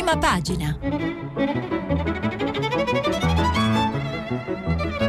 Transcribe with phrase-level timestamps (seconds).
[0.00, 0.78] Prima pagina.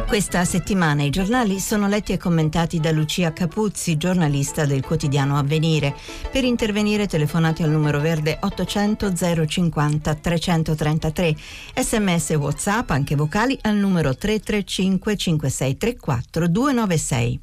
[0.06, 5.96] Questa settimana i giornali sono letti e commentati da Lucia Capuzzi, giornalista del quotidiano Avvenire.
[6.30, 9.14] Per intervenire telefonate al numero verde 800
[9.46, 11.36] 050 333,
[11.74, 17.40] sms whatsapp anche vocali al numero 335 5634 296.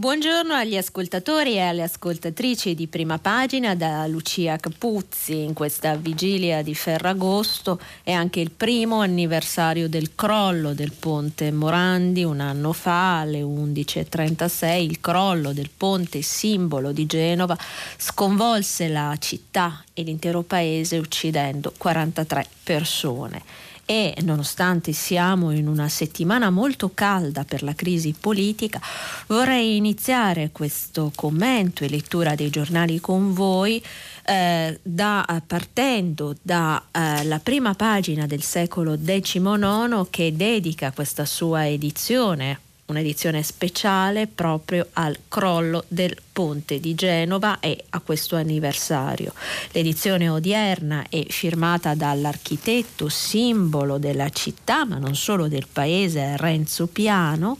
[0.00, 5.42] Buongiorno agli ascoltatori e alle ascoltatrici di prima pagina da Lucia Capuzzi.
[5.42, 12.24] In questa vigilia di Ferragosto è anche il primo anniversario del crollo del ponte Morandi.
[12.24, 17.58] Un anno fa, alle 11.36, il crollo del ponte simbolo di Genova
[17.98, 23.42] sconvolse la città e l'intero paese uccidendo 43 persone
[23.90, 28.80] e nonostante siamo in una settimana molto calda per la crisi politica,
[29.26, 33.82] vorrei iniziare questo commento e lettura dei giornali con voi
[34.26, 42.69] eh, da, partendo dalla eh, prima pagina del secolo XIX che dedica questa sua edizione
[42.90, 49.32] un'edizione speciale proprio al crollo del ponte di Genova e a questo anniversario.
[49.72, 57.58] L'edizione odierna è firmata dall'architetto simbolo della città, ma non solo del paese, Renzo Piano,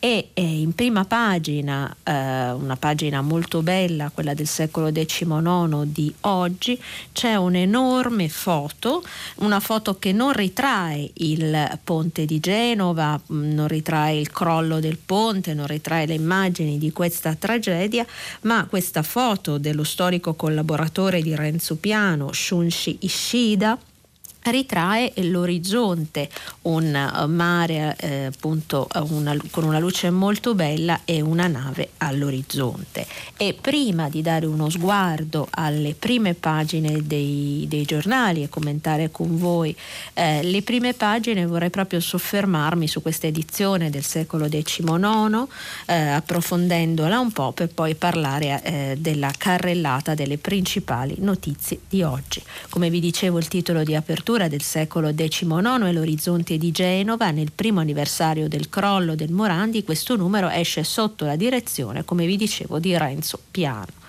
[0.00, 6.80] e in prima pagina, eh, una pagina molto bella, quella del secolo XIX di oggi,
[7.12, 9.04] c'è un'enorme foto,
[9.36, 14.96] una foto che non ritrae il ponte di Genova, mm, non ritrae il crollo del
[14.96, 18.06] ponte, non ritrae le immagini di questa tragedia,
[18.42, 23.78] ma questa foto dello storico collaboratore di Renzo Piano, Shunshi Ishida,
[24.42, 26.28] ritrae l'orizzonte,
[26.62, 33.06] un eh, mare eh, appunto una, con una luce molto bella e una nave all'orizzonte.
[33.36, 39.36] E prima di dare uno sguardo alle prime pagine dei, dei giornali e commentare con
[39.36, 39.76] voi
[40.14, 45.46] eh, le prime pagine vorrei proprio soffermarmi su questa edizione del secolo XIX,
[45.86, 52.42] eh, approfondendola un po' per poi parlare eh, della carrellata delle principali notizie di oggi.
[52.70, 57.30] Come vi dicevo il titolo di apertura letteratura del secolo XIX e l'orizzonte di Genova,
[57.30, 62.36] nel primo anniversario del crollo del Morandi, questo numero esce sotto la direzione, come vi
[62.36, 63.99] dicevo, di Renzo Piano.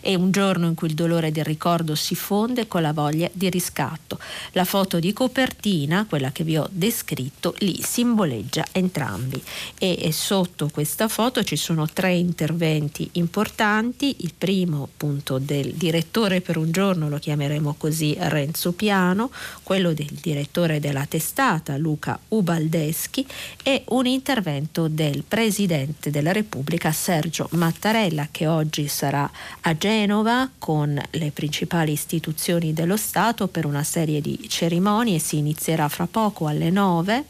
[0.00, 3.50] È un giorno in cui il dolore del ricordo si fonde con la voglia di
[3.50, 4.18] riscatto.
[4.52, 9.42] La foto di copertina, quella che vi ho descritto, li simboleggia entrambi.
[9.78, 14.16] E, e sotto questa foto ci sono tre interventi importanti.
[14.20, 19.30] Il primo appunto del direttore per un giorno, lo chiameremo così Renzo Piano,
[19.62, 23.26] quello del direttore della testata Luca Ubaldeschi
[23.62, 29.30] e un intervento del Presidente della Repubblica Sergio Mattarella che oggi sarà
[29.62, 35.18] a Genova con le principali istituzioni dello Stato per una serie di cerimonie.
[35.18, 37.24] Si inizierà fra poco alle 9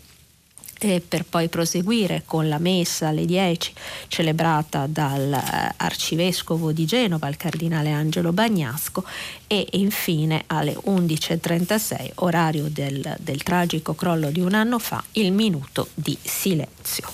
[0.78, 3.72] e per poi proseguire con la messa alle 10
[4.08, 9.04] celebrata dall'arcivescovo di Genova, il cardinale Angelo Bagnasco
[9.46, 15.88] e infine alle 11.36, orario del, del tragico crollo di un anno fa, il minuto
[15.94, 17.10] di silenzio.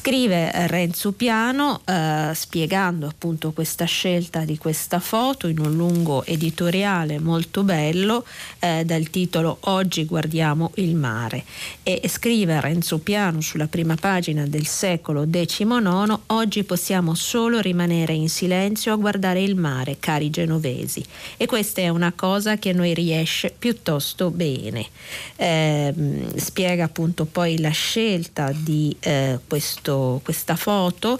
[0.00, 7.18] Scrive Renzo Piano eh, spiegando appunto questa scelta di questa foto in un lungo editoriale
[7.18, 8.24] molto bello
[8.60, 11.44] eh, dal titolo Oggi guardiamo il mare
[11.82, 18.28] e scrive Renzo Piano sulla prima pagina del secolo XIX Oggi possiamo solo rimanere in
[18.28, 21.04] silenzio a guardare il mare, cari genovesi
[21.36, 24.86] e questa è una cosa che a noi riesce piuttosto bene.
[25.34, 25.92] Eh,
[26.36, 31.18] spiega appunto poi la scelta di eh, questo questo, questa foto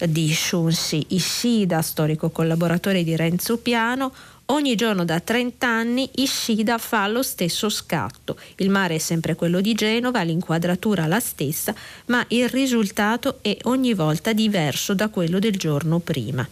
[0.00, 4.12] di Shunsi Ishida, storico collaboratore di Renzo Piano,
[4.50, 8.38] Ogni giorno da 30 anni Ishida fa lo stesso scatto.
[8.56, 11.74] Il mare è sempre quello di Genova, l'inquadratura la stessa,
[12.06, 16.48] ma il risultato è ogni volta diverso da quello del giorno prima.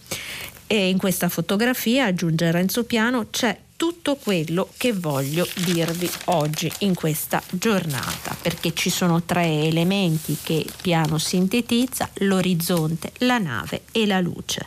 [0.67, 6.95] E in questa fotografia, aggiunge Renzo Piano, c'è tutto quello che voglio dirvi oggi in
[6.95, 14.21] questa giornata, perché ci sono tre elementi che piano sintetizza, l'orizzonte, la nave e la
[14.21, 14.67] luce.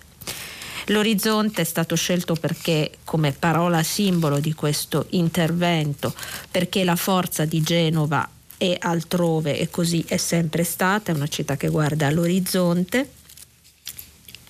[0.88, 6.14] L'orizzonte è stato scelto perché come parola simbolo di questo intervento,
[6.50, 8.28] perché la forza di Genova
[8.58, 13.18] è altrove e così è sempre stata, è una città che guarda all'orizzonte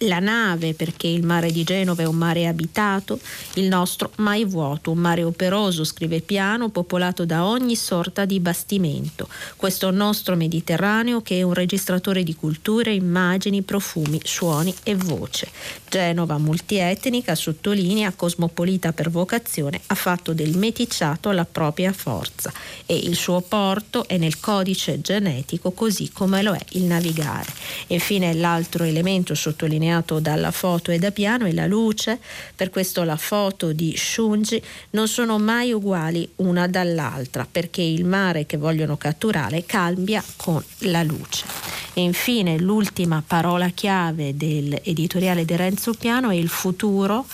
[0.03, 3.19] la nave perché il mare di Genova è un mare abitato,
[3.55, 9.27] il nostro mai vuoto, un mare operoso, scrive Piano, popolato da ogni sorta di bastimento.
[9.55, 15.49] Questo nostro Mediterraneo che è un registratore di culture, immagini, profumi, suoni e voce.
[15.89, 22.53] Genova multietnica, sottolinea, cosmopolita per vocazione, ha fatto del meticciato la propria forza
[22.85, 27.51] e il suo porto è nel codice genetico così come lo è il navigare.
[27.87, 32.19] Infine l'altro elemento sottolineato sottolineato dalla foto e da piano è la luce,
[32.55, 38.45] per questo la foto di Shunji non sono mai uguali una dall'altra perché il mare
[38.45, 41.45] che vogliono catturare cambia con la luce.
[41.93, 47.25] E infine l'ultima parola chiave dell'editoriale di Renzo Piano è il futuro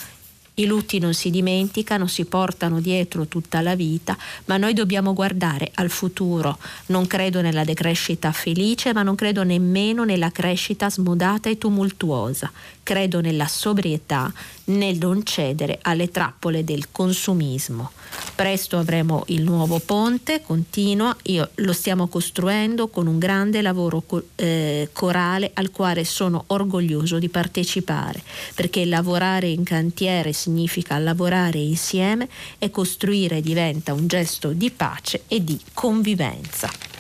[0.55, 5.71] i lutti non si dimenticano, si portano dietro tutta la vita, ma noi dobbiamo guardare
[5.75, 6.57] al futuro.
[6.87, 12.51] Non credo nella decrescita felice, ma non credo nemmeno nella crescita smodata e tumultuosa.
[12.83, 14.31] Credo nella sobrietà,
[14.65, 17.91] nel non cedere alle trappole del consumismo.
[18.35, 24.03] Presto avremo il nuovo ponte, continua, Io, lo stiamo costruendo con un grande lavoro
[24.35, 28.21] eh, corale al quale sono orgoglioso di partecipare,
[28.55, 32.27] perché lavorare in cantiere significa lavorare insieme
[32.57, 36.94] e costruire diventa un gesto di pace e di convivenza.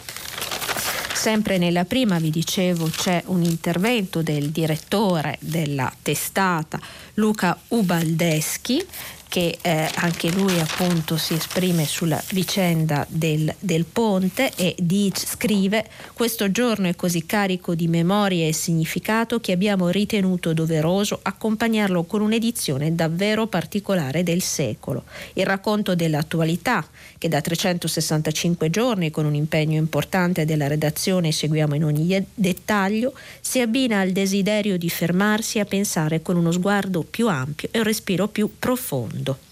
[1.15, 6.79] Sempre nella prima vi dicevo c'è un intervento del direttore della testata
[7.15, 8.85] Luca Ubaldeschi
[9.27, 15.89] che eh, anche lui appunto si esprime sulla vicenda del, del ponte e dice, scrive
[16.13, 22.21] questo giorno è così carico di memoria e significato che abbiamo ritenuto doveroso accompagnarlo con
[22.21, 25.03] un'edizione davvero particolare del secolo,
[25.33, 26.87] il racconto dell'attualità
[27.25, 33.59] che da 365 giorni con un impegno importante della redazione seguiamo in ogni dettaglio, si
[33.59, 38.27] abbina al desiderio di fermarsi a pensare con uno sguardo più ampio e un respiro
[38.27, 39.44] più profondo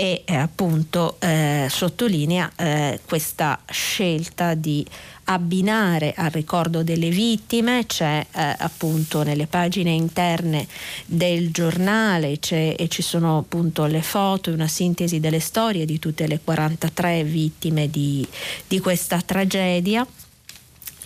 [0.00, 4.82] e eh, appunto eh, sottolinea eh, questa scelta di
[5.24, 10.66] abbinare al ricordo delle vittime, c'è eh, appunto nelle pagine interne
[11.04, 16.40] del giornale e ci sono appunto le foto una sintesi delle storie di tutte le
[16.42, 18.26] 43 vittime di,
[18.66, 20.06] di questa tragedia.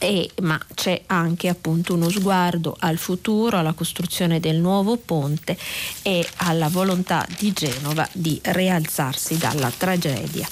[0.05, 5.57] E, ma c'è anche appunto uno sguardo al futuro, alla costruzione del nuovo ponte
[6.03, 10.47] e alla volontà di Genova di rialzarsi dalla tragedia.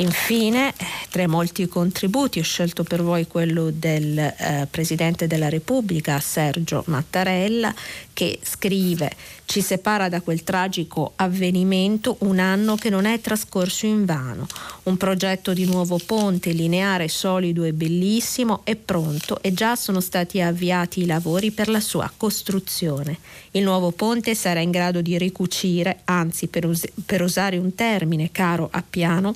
[0.00, 0.74] Infine,
[1.10, 6.84] tra i molti contributi, ho scelto per voi quello del eh, Presidente della Repubblica, Sergio
[6.86, 7.74] Mattarella,
[8.12, 9.10] che scrive
[9.44, 14.46] ci separa da quel tragico avvenimento un anno che non è trascorso in vano.
[14.84, 20.40] Un progetto di nuovo ponte lineare, solido e bellissimo è pronto e già sono stati
[20.40, 23.18] avviati i lavori per la sua costruzione.
[23.50, 28.30] Il nuovo ponte sarà in grado di ricucire, anzi per, us- per usare un termine
[28.30, 29.34] caro a piano,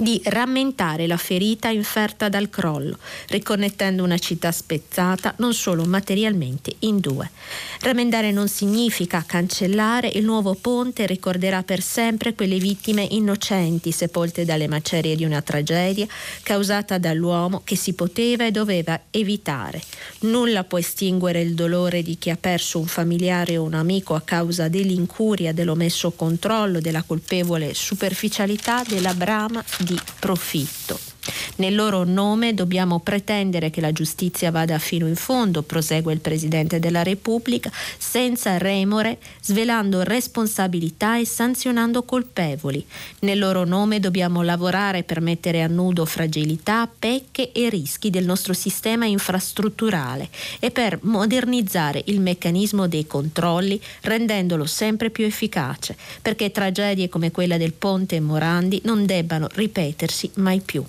[0.00, 2.96] di rammentare la ferita inferta dal crollo,
[3.28, 7.30] riconnettendo una città spezzata non solo materialmente in due.
[7.80, 14.68] Rammentare non significa cancellare, il nuovo ponte ricorderà per sempre quelle vittime innocenti sepolte dalle
[14.68, 16.06] macerie di una tragedia
[16.42, 19.82] causata dall'uomo che si poteva e doveva evitare.
[20.20, 24.22] Nulla può estinguere il dolore di chi ha perso un familiare o un amico a
[24.22, 29.89] causa dell'incuria, dell'omesso controllo, della colpevole superficialità, della brama di
[30.20, 31.09] profitto.
[31.56, 36.78] Nel loro nome dobbiamo pretendere che la giustizia vada fino in fondo, prosegue il Presidente
[36.78, 42.84] della Repubblica, senza remore, svelando responsabilità e sanzionando colpevoli.
[43.20, 48.54] Nel loro nome dobbiamo lavorare per mettere a nudo fragilità, pecche e rischi del nostro
[48.54, 57.08] sistema infrastrutturale e per modernizzare il meccanismo dei controlli rendendolo sempre più efficace, perché tragedie
[57.08, 60.84] come quella del ponte Morandi non debbano ripetersi mai più.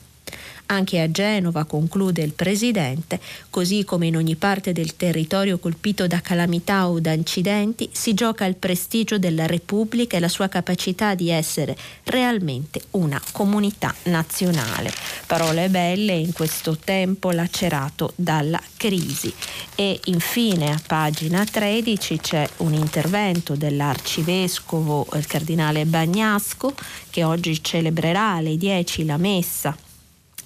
[0.71, 6.21] Anche a Genova, conclude il Presidente, così come in ogni parte del territorio colpito da
[6.21, 11.29] calamità o da incidenti, si gioca il prestigio della Repubblica e la sua capacità di
[11.29, 11.75] essere
[12.05, 14.93] realmente una comunità nazionale.
[15.27, 19.33] Parole belle in questo tempo lacerato dalla crisi.
[19.75, 26.73] E infine a pagina 13 c'è un intervento dell'arcivescovo il cardinale Bagnasco
[27.09, 29.75] che oggi celebrerà alle 10 la messa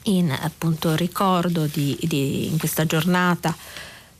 [0.05, 3.55] in appunto ricordo di, di, in questa giornata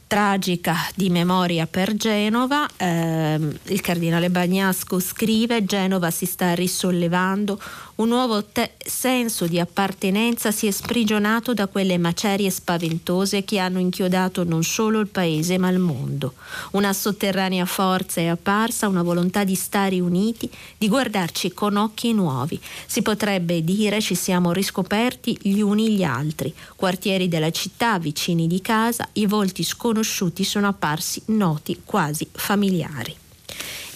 [0.07, 2.67] tragica di memoria per Genova.
[2.77, 7.59] Eh, il cardinale Bagnasco scrive Genova si sta risollevando,
[7.95, 13.79] un nuovo te- senso di appartenenza si è sprigionato da quelle macerie spaventose che hanno
[13.79, 16.33] inchiodato non solo il paese ma il mondo.
[16.71, 22.59] Una sotterranea forza è apparsa, una volontà di stare uniti, di guardarci con occhi nuovi.
[22.85, 28.61] Si potrebbe dire ci siamo riscoperti gli uni gli altri, quartieri della città, vicini di
[28.61, 33.15] casa, i volti sconosciuti conosciuti sono apparsi noti, quasi familiari.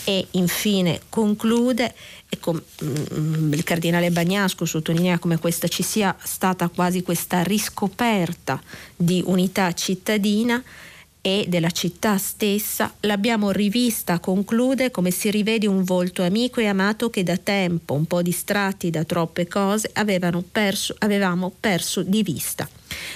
[0.06, 1.94] E infine conclude,
[2.52, 8.62] mm, il cardinale Bagnasco sottolinea come questa ci sia stata quasi questa riscoperta
[8.96, 10.64] di unità cittadina
[11.22, 17.10] e della città stessa, l'abbiamo rivista, conclude, come si rivede un volto amico e amato
[17.10, 19.92] che da tempo, un po' distratti da troppe cose,
[20.50, 22.68] perso, avevamo perso di vista.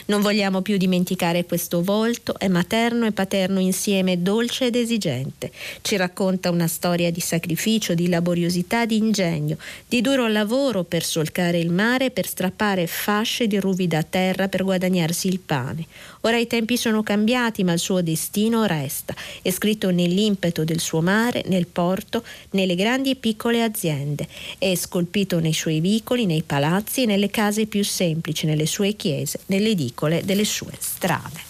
[0.05, 5.51] Non vogliamo più dimenticare questo volto, è materno e paterno insieme, dolce ed esigente.
[5.81, 11.59] Ci racconta una storia di sacrificio, di laboriosità, di ingegno, di duro lavoro per solcare
[11.59, 15.85] il mare, per strappare fasce di ruvida terra per guadagnarsi il pane.
[16.21, 19.13] Ora i tempi sono cambiati, ma il suo destino resta.
[19.41, 24.27] È scritto nell'impeto del suo mare, nel porto, nelle grandi e piccole aziende.
[24.57, 29.73] È scolpito nei suoi vicoli, nei palazzi nelle case più semplici, nelle sue chiese, nelle
[29.74, 31.42] edicole delle sue strade.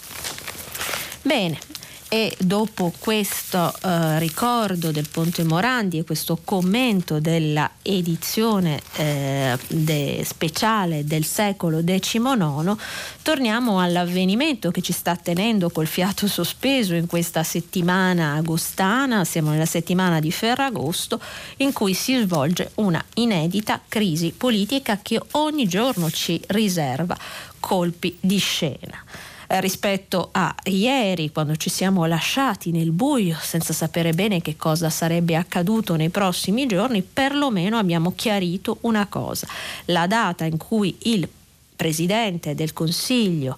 [1.22, 1.58] Bene,
[2.14, 10.22] e dopo questo eh, ricordo del Ponte Morandi e questo commento della edizione eh, de
[10.24, 12.76] speciale del secolo XIX,
[13.20, 19.66] torniamo all'avvenimento che ci sta tenendo col fiato sospeso in questa settimana agostana, siamo nella
[19.66, 21.20] settimana di Ferragosto,
[21.56, 27.18] in cui si svolge una inedita crisi politica che ogni giorno ci riserva
[27.64, 29.02] colpi di scena.
[29.46, 34.90] Eh, rispetto a ieri, quando ci siamo lasciati nel buio senza sapere bene che cosa
[34.90, 39.46] sarebbe accaduto nei prossimi giorni, perlomeno abbiamo chiarito una cosa.
[39.86, 41.26] La data in cui il
[41.74, 43.56] Presidente del Consiglio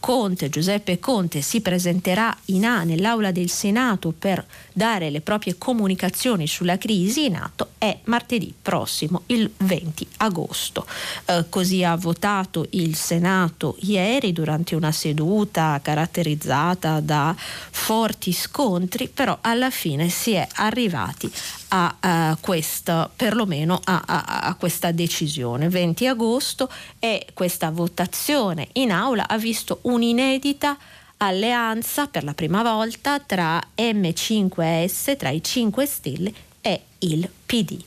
[0.00, 6.46] Conte, Giuseppe Conte si presenterà in A nell'aula del Senato per dare le proprie comunicazioni
[6.46, 10.86] sulla crisi in atto è martedì prossimo, il 20 agosto.
[11.24, 19.38] Eh, così ha votato il Senato ieri durante una seduta caratterizzata da forti scontri, però
[19.40, 21.30] alla fine si è arrivati
[21.68, 25.68] a, a questa, perlomeno a, a, a, questa decisione.
[25.68, 30.76] 20 agosto e questa votazione in aula ha visto un'inedita
[31.18, 37.82] alleanza per la prima volta tra M5S, tra i 5 Stelle e il PD.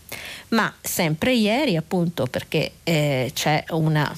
[0.49, 4.15] Ma sempre ieri, appunto, perché eh, c'è una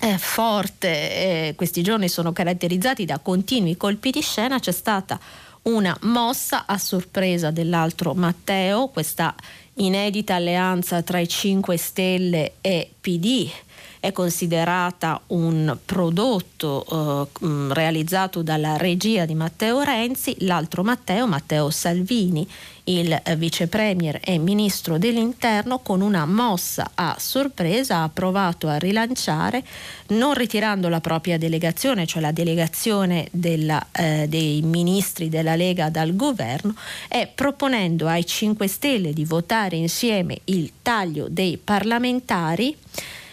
[0.00, 5.18] eh, forte, eh, questi giorni sono caratterizzati da continui colpi di scena, c'è stata
[5.64, 9.34] una mossa a sorpresa dell'altro Matteo, questa
[9.74, 13.48] inedita alleanza tra i 5 Stelle e PD
[14.04, 21.70] è considerata un prodotto eh, mm, realizzato dalla regia di Matteo Renzi, l'altro Matteo, Matteo
[21.70, 22.46] Salvini,
[22.84, 29.64] il vice premier e ministro dell'interno, con una mossa a sorpresa ha provato a rilanciare,
[30.08, 36.14] non ritirando la propria delegazione, cioè la delegazione della, eh, dei ministri della Lega dal
[36.14, 36.74] governo,
[37.08, 42.76] e proponendo ai 5 Stelle di votare insieme il taglio dei parlamentari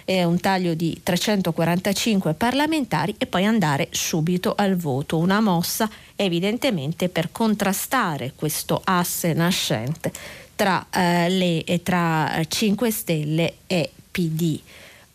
[0.05, 5.17] eh, un taglio di 345 parlamentari e poi andare subito al voto.
[5.17, 10.11] Una mossa evidentemente per contrastare questo asse nascente
[10.55, 14.59] tra, eh, le, tra 5 Stelle e PD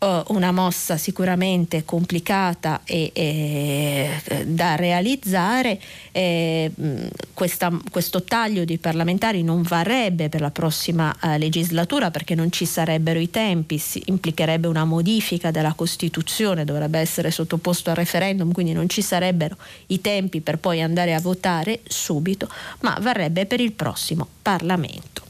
[0.06, 5.80] uh, una mossa sicuramente complicata e, e da realizzare.
[6.12, 6.70] Eh,
[7.34, 12.64] questa, questo taglio di parlamentari non varrebbe per la prossima uh, legislatura perché non ci
[12.64, 18.88] sarebbero i tempi, implicherebbe una modifica della Costituzione, dovrebbe essere sottoposto a referendum, quindi non
[18.88, 19.56] ci sarebbero
[19.88, 22.48] i tempi per poi andare a votare subito,
[22.80, 25.25] ma varrebbe per il prossimo Parlamento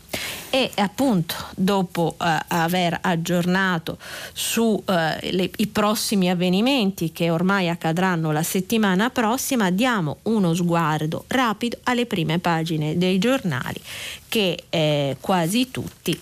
[0.50, 3.98] e appunto dopo eh, aver aggiornato
[4.32, 12.06] sui eh, prossimi avvenimenti che ormai accadranno la settimana prossima diamo uno sguardo rapido alle
[12.06, 13.80] prime pagine dei giornali
[14.28, 16.18] che eh, quasi tutti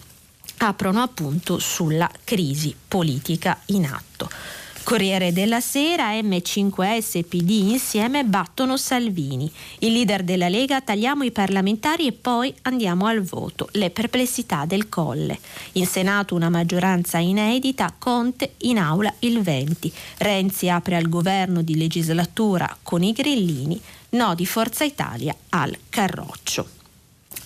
[0.59, 4.29] aprono appunto sulla crisi politica in atto.
[4.85, 9.51] Corriere della Sera, M5S e PD insieme battono Salvini.
[9.79, 13.69] Il leader della Lega tagliamo i parlamentari e poi andiamo al voto.
[13.73, 15.39] Le perplessità del Colle.
[15.73, 19.91] In Senato una maggioranza inedita, Conte in aula il 20.
[20.19, 26.84] Renzi apre al governo di legislatura con i grillini, no di Forza Italia al Carroccio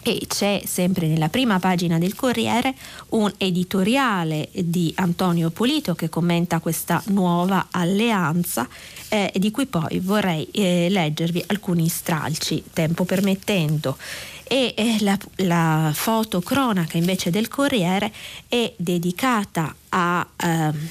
[0.03, 2.75] e c'è sempre nella prima pagina del Corriere
[3.11, 8.69] un editoriale di Antonio Polito che commenta questa nuova alleanza
[9.09, 13.97] eh, di cui poi vorrei eh, leggervi alcuni stralci, tempo permettendo.
[14.45, 18.13] E eh, la, la fotocronaca invece del Corriere
[18.49, 20.27] è dedicata a...
[20.37, 20.89] Ehm,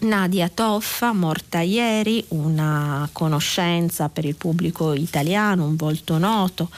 [0.00, 6.70] Nadia Toffa, morta ieri, una conoscenza per il pubblico italiano, un volto noto,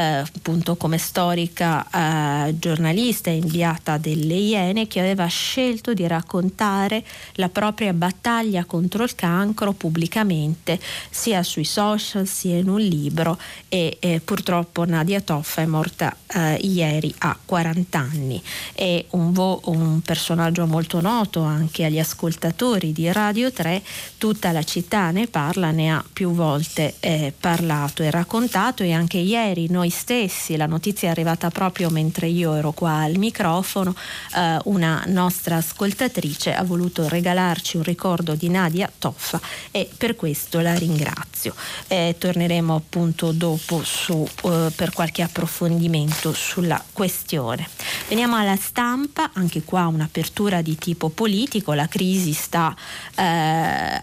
[0.00, 7.92] appunto come storica eh, giornalista inviata delle Iene che aveva scelto di raccontare la propria
[7.92, 13.38] battaglia contro il cancro pubblicamente sia sui social sia in un libro.
[13.68, 18.42] E eh, purtroppo Nadia Toffa è morta eh, ieri a 40 anni.
[18.72, 23.82] È un, vo- un personaggio molto noto anche agli ascoltatori di Radio 3
[24.18, 28.82] tutta la città ne parla ne ha più volte eh, parlato e raccontato.
[28.82, 33.02] E anche ieri noi noi stessi, la notizia è arrivata proprio mentre io ero qua
[33.02, 33.94] al microfono,
[34.34, 39.38] eh, una nostra ascoltatrice ha voluto regalarci un ricordo di Nadia Toffa
[39.70, 41.54] e per questo la ringrazio.
[41.88, 47.68] Eh, torneremo appunto dopo su, eh, per qualche approfondimento sulla questione.
[48.08, 52.74] Veniamo alla stampa, anche qua un'apertura di tipo politico, la crisi sta
[53.16, 54.00] eh,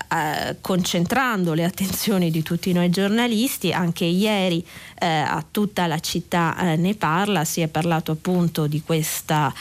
[0.61, 4.63] concentrando le attenzioni di tutti noi giornalisti, anche ieri
[4.99, 9.53] eh, a tutta la città eh, ne parla, si è parlato appunto di questa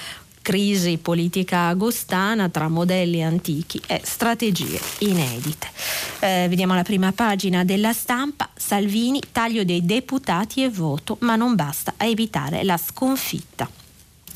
[0.42, 5.68] crisi politica agostana tra modelli antichi e strategie inedite.
[6.18, 11.54] Eh, vediamo la prima pagina della stampa, Salvini, taglio dei deputati e voto, ma non
[11.54, 13.79] basta a evitare la sconfitta.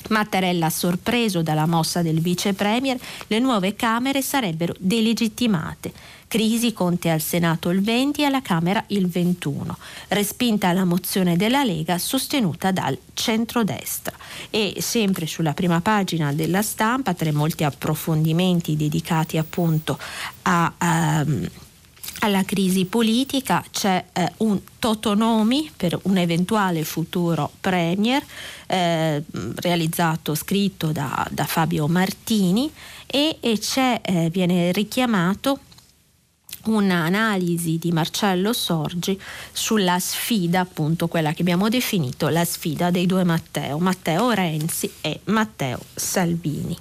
[0.09, 5.93] Mattarella sorpreso dalla mossa del vice premier, le nuove Camere sarebbero delegittimate.
[6.27, 9.79] Crisi Conte al Senato il 20 e alla Camera il 21.
[10.09, 14.17] Respinta la mozione della Lega sostenuta dal centrodestra.
[14.51, 19.99] E sempre sulla prima pagina della stampa, tra molti approfondimenti dedicati appunto
[20.43, 20.73] a...
[20.81, 21.49] Um,
[22.25, 28.23] alla crisi politica c'è eh, un totonomi per un eventuale futuro premier
[28.67, 29.23] eh,
[29.57, 32.73] realizzato, scritto da, da, Fabio Martini
[33.07, 33.61] e, e
[34.03, 35.59] eh, viene richiamato
[36.65, 39.21] un'analisi di Marcello Sorgi
[39.53, 45.21] sulla sfida, appunto quella che abbiamo definito la sfida dei due Matteo, Matteo Renzi e
[45.25, 46.77] Matteo Salvini.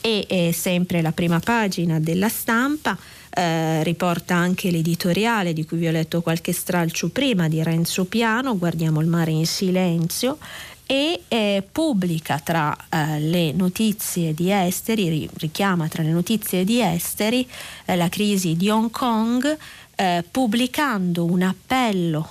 [0.00, 2.98] E sempre la prima pagina della stampa
[3.34, 8.58] eh, riporta anche l'editoriale di cui vi ho letto qualche stralcio prima di Renzo Piano,
[8.58, 10.38] Guardiamo il mare in silenzio,
[10.84, 17.48] e eh, pubblica tra eh, le notizie di esteri, richiama tra le notizie di esteri
[17.86, 19.56] eh, la crisi di Hong Kong,
[19.94, 22.28] eh, pubblicando un appello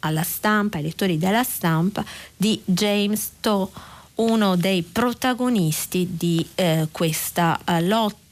[0.00, 2.04] alla stampa, ai lettori della stampa,
[2.36, 3.72] di James To,
[4.16, 7.82] uno dei protagonisti di eh, questa eh,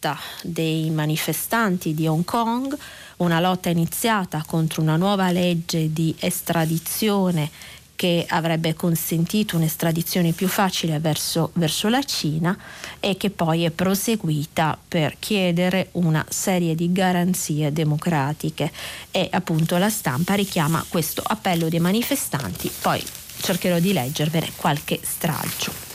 [0.03, 2.77] lotta dei manifestanti di Hong Kong,
[3.19, 7.49] una lotta iniziata contro una nuova legge di estradizione
[7.95, 12.59] che avrebbe consentito un'estradizione più facile verso, verso, la Cina
[12.99, 18.73] e che poi è proseguita per chiedere una serie di garanzie democratiche
[19.13, 23.01] e appunto la stampa richiama questo appello dei manifestanti, poi
[23.41, 25.92] cercherò di leggervene qualche stralcio.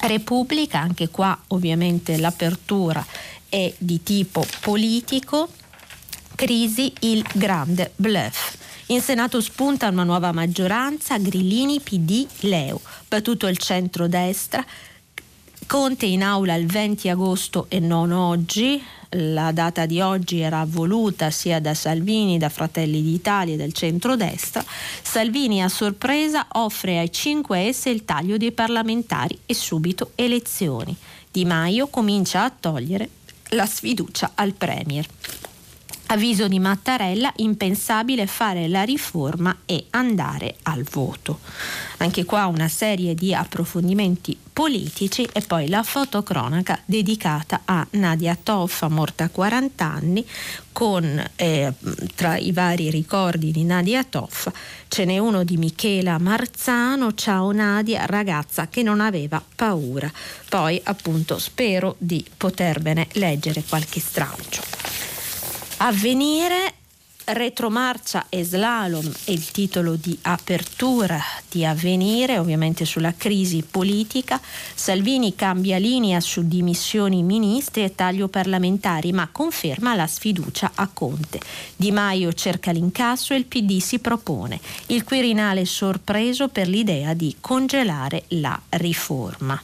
[0.00, 3.04] Repubblica, anche qua ovviamente l'apertura
[3.48, 5.48] è di tipo politico,
[6.34, 12.80] crisi il grande bluff in Senato spunta una nuova maggioranza, Grillini, PD, Leo.
[13.08, 14.64] Battuto il centro-destra,
[15.64, 18.80] Conte in aula il 20 agosto e non oggi.
[19.10, 24.64] La data di oggi era voluta sia da Salvini, da Fratelli d'Italia e del centro-destra.
[25.02, 30.94] Salvini a sorpresa offre ai 5S il taglio dei parlamentari e subito elezioni.
[31.30, 33.08] Di Maio comincia a togliere
[33.50, 35.06] la sfiducia al Premier.
[36.08, 41.40] Avviso di Mattarella, impensabile fare la riforma e andare al voto.
[41.96, 48.88] Anche qua una serie di approfondimenti politici e poi la fotocronaca dedicata a Nadia Toffa,
[48.88, 50.24] morta a 40 anni,
[50.70, 51.72] con eh,
[52.14, 54.52] tra i vari ricordi di Nadia Toffa
[54.86, 60.10] ce n'è uno di Michela Marzano, ciao Nadia, ragazza che non aveva paura.
[60.48, 65.05] Poi appunto spero di potervene leggere qualche stralcio.
[65.78, 66.72] Avvenire
[67.28, 74.40] Retromarcia e slalom è il titolo di apertura di avvenire, ovviamente sulla crisi politica.
[74.74, 81.40] Salvini cambia linea su dimissioni ministri e taglio parlamentari, ma conferma la sfiducia a Conte.
[81.74, 84.60] Di Maio cerca l'incasso e il PD si propone.
[84.86, 89.60] Il Quirinale sorpreso per l'idea di congelare la riforma.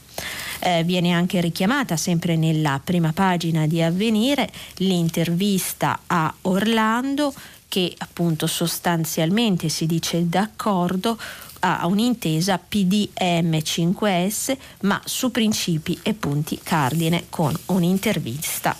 [0.65, 7.33] Eh, viene anche richiamata sempre nella prima pagina di Avvenire l'intervista a Orlando
[7.67, 11.19] che appunto sostanzialmente si dice d'accordo
[11.59, 18.73] a un'intesa PDM5S ma su principi e punti cardine con un'intervista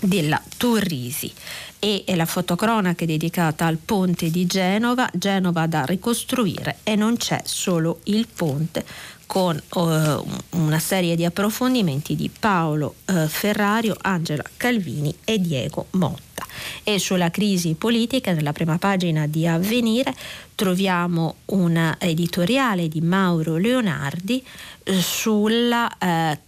[0.00, 1.32] della Turrisi
[1.80, 8.00] e la fotocronaca dedicata al ponte di Genova, Genova da ricostruire e non c'è solo
[8.04, 8.86] il ponte
[9.34, 16.46] con uh, una serie di approfondimenti di Paolo uh, Ferrario, Angela Calvini e Diego Motta.
[16.84, 20.14] E sulla crisi politica, nella prima pagina di Avvenire,
[20.54, 24.40] troviamo un editoriale di Mauro Leonardi
[24.84, 26.38] uh, sulla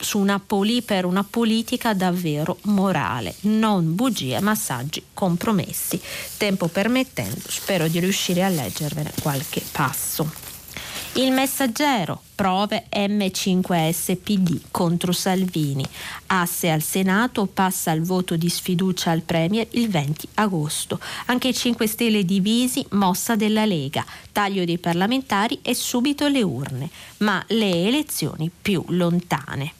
[0.00, 6.00] su una poli, per una politica davvero morale, non bugie, massaggi compromessi.
[6.36, 10.47] Tempo permettendo, spero di riuscire a leggervene qualche passo.
[11.18, 15.84] Il messaggero, prove M5SPD contro Salvini.
[16.26, 21.00] Asse al Senato passa il voto di sfiducia al Premier il 20 agosto.
[21.26, 26.88] Anche i 5 Stelle divisi, mossa della Lega, taglio dei parlamentari e subito le urne,
[27.18, 29.72] ma le elezioni più lontane.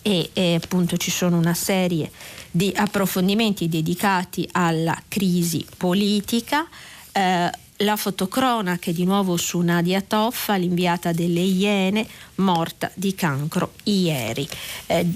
[0.00, 2.10] E, e appunto ci sono una serie
[2.50, 6.66] di approfondimenti dedicati alla crisi politica.
[7.12, 7.50] Eh,
[7.80, 14.46] la fotocronaca è di nuovo su Nadia Toffa, l'inviata delle Iene, morta di cancro ieri.
[14.86, 15.06] Eh,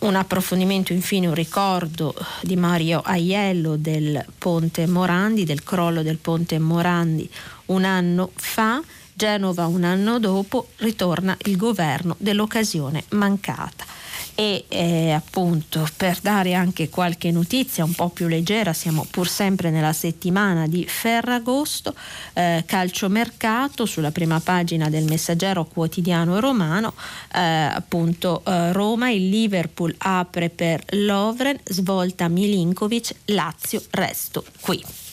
[0.00, 6.58] un approfondimento, infine un ricordo di Mario Aiello del ponte Morandi, del crollo del ponte
[6.58, 7.28] Morandi
[7.66, 8.82] un anno fa.
[9.16, 13.84] Genova un anno dopo ritorna il governo dell'occasione mancata
[14.34, 19.70] e eh, appunto per dare anche qualche notizia un po' più leggera, siamo pur sempre
[19.70, 21.94] nella settimana di Ferragosto,
[22.32, 26.94] eh, calciomercato sulla prima pagina del messaggero quotidiano romano,
[27.32, 35.03] eh, appunto eh, Roma, il Liverpool apre per Lovren, svolta Milinkovic, Lazio, resto qui.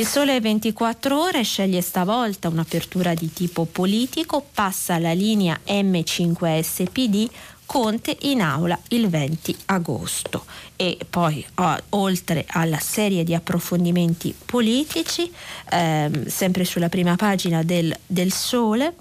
[0.00, 7.28] Il Sole 24 ore sceglie stavolta un'apertura di tipo politico, passa la linea M5SPD
[7.66, 11.44] Conte in aula il 20 agosto e poi
[11.90, 15.30] oltre alla serie di approfondimenti politici,
[15.68, 18.94] ehm, sempre sulla prima pagina del, del Sole,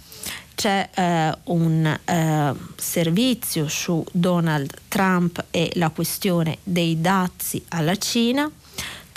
[0.53, 8.51] c'è eh, un eh, servizio su Donald Trump e la questione dei dazi alla Cina.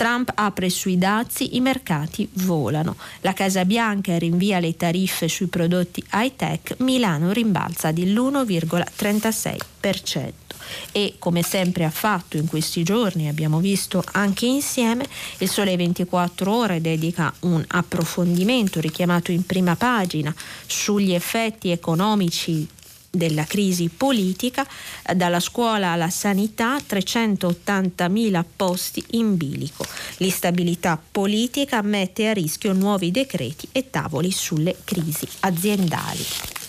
[0.03, 2.97] Trump apre sui dazi, i mercati volano.
[3.21, 10.33] La Casa Bianca rinvia le tariffe sui prodotti high-tech, Milano rimbalza dell'1,36%
[10.91, 15.07] e come sempre ha fatto in questi giorni, abbiamo visto anche insieme,
[15.39, 20.35] il Sole 24 ore dedica un approfondimento richiamato in prima pagina
[20.67, 22.67] sugli effetti economici
[23.15, 24.67] della crisi politica,
[25.07, 29.85] eh, dalla scuola alla sanità 380.000 posti in bilico.
[30.17, 36.62] L'instabilità politica mette a rischio nuovi decreti e tavoli sulle crisi aziendali.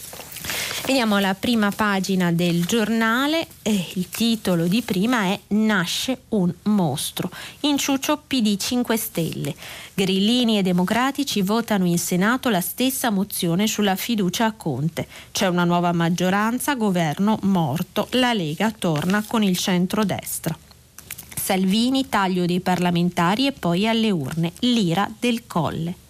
[0.86, 7.32] Veniamo alla prima pagina del giornale, eh, il titolo di prima è Nasce un mostro.
[7.62, 9.56] Inciuccio PD 5 Stelle.
[9.94, 15.08] Grillini e democratici votano in Senato la stessa mozione sulla fiducia a Conte.
[15.32, 20.58] C'è una nuova maggioranza, governo morto, la Lega torna con il centro-destra.
[21.34, 26.03] Salvini, taglio dei parlamentari e poi alle urne, l'ira del colle.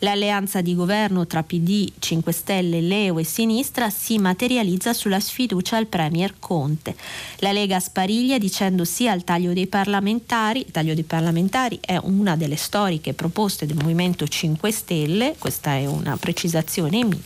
[0.00, 5.86] L'alleanza di governo tra PD, 5 Stelle, Leo e Sinistra si materializza sulla sfiducia al
[5.86, 6.94] Premier Conte.
[7.38, 10.60] La Lega spariglia dicendo sì al taglio dei parlamentari.
[10.60, 15.86] Il taglio dei parlamentari è una delle storiche proposte del Movimento 5 Stelle, questa è
[15.86, 17.18] una precisazione mia,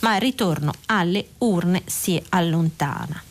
[0.00, 3.25] ma il ritorno alle urne si allontana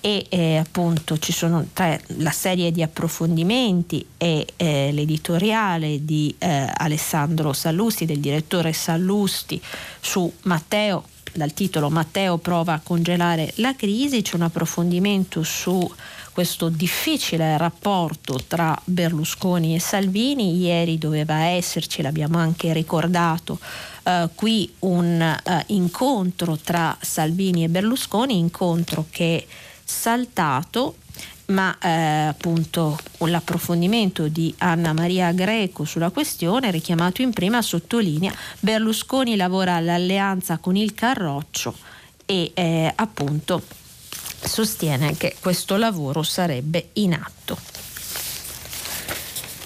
[0.00, 6.70] e eh, appunto ci sono tra la serie di approfondimenti e eh, l'editoriale di eh,
[6.74, 9.60] Alessandro Sallusti, del direttore Sallusti
[10.00, 11.04] su Matteo
[11.36, 15.88] dal titolo Matteo prova a congelare la crisi, c'è un approfondimento su
[16.32, 20.58] questo difficile rapporto tra Berlusconi e Salvini.
[20.58, 23.58] Ieri doveva esserci, l'abbiamo anche ricordato,
[24.02, 29.46] eh, qui un eh, incontro tra Salvini e Berlusconi, incontro che
[29.86, 30.96] saltato
[31.46, 31.88] ma eh,
[32.26, 40.58] appunto l'approfondimento di Anna Maria Greco sulla questione, richiamato in prima, sottolinea Berlusconi lavora all'alleanza
[40.58, 41.74] con il Carroccio
[42.24, 43.62] e eh, appunto
[44.42, 47.56] sostiene che questo lavoro sarebbe in atto.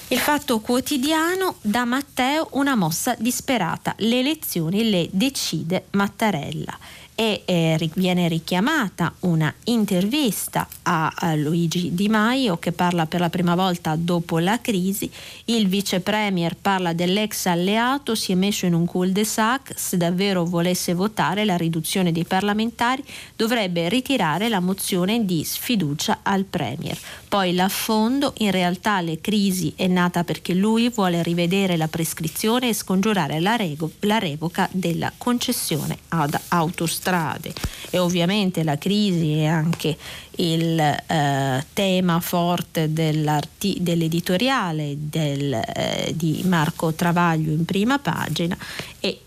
[0.08, 3.94] Il fatto quotidiano da Matteo una mossa disperata.
[3.98, 6.76] Le elezioni le decide Mattarella
[7.14, 13.28] e eh, viene richiamata una intervista a, a, Luigi Di Maio che parla per la
[13.28, 15.10] prima volta dopo la crisi.
[15.46, 20.94] Il vice premier parla dell'ex alleato, si è messo in un cul-de-sac, se davvero volesse
[20.94, 23.04] votare la riduzione dei parlamentari
[23.36, 26.98] dovrebbe ritirare la mozione di sfiducia al premier.
[27.30, 32.74] Poi l'affondo, in realtà la crisi è nata perché lui vuole rivedere la prescrizione e
[32.74, 36.88] scongiurare la, rego- la revoca della concessione ad autostrade.
[36.90, 37.52] Strade
[37.90, 39.96] e ovviamente la crisi è anche
[40.36, 48.54] il eh, tema forte dell'editoriale del, eh, di Marco Travaglio in prima pagina
[49.00, 49.22] e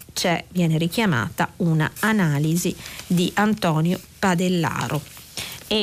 [0.49, 2.73] viene richiamata una analisi
[3.07, 5.12] di Antonio Padellaro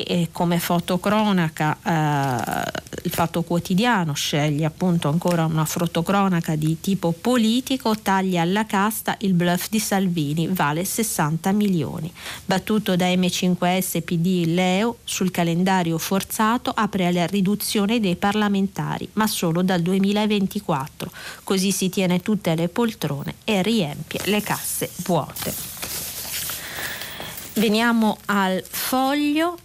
[0.07, 7.99] e come fotocronaca eh, il Fatto Quotidiano sceglie appunto ancora una fotocronaca di tipo politico,
[7.99, 12.13] taglia alla casta il bluff di Salvini, vale 60 milioni.
[12.45, 19.63] Battuto da M5S PD Leo sul calendario forzato apre alla riduzione dei parlamentari, ma solo
[19.63, 21.11] dal 2024.
[21.43, 25.55] Così si tiene tutte le poltrone e riempie le casse vuote.
[27.55, 29.59] Veniamo al foglio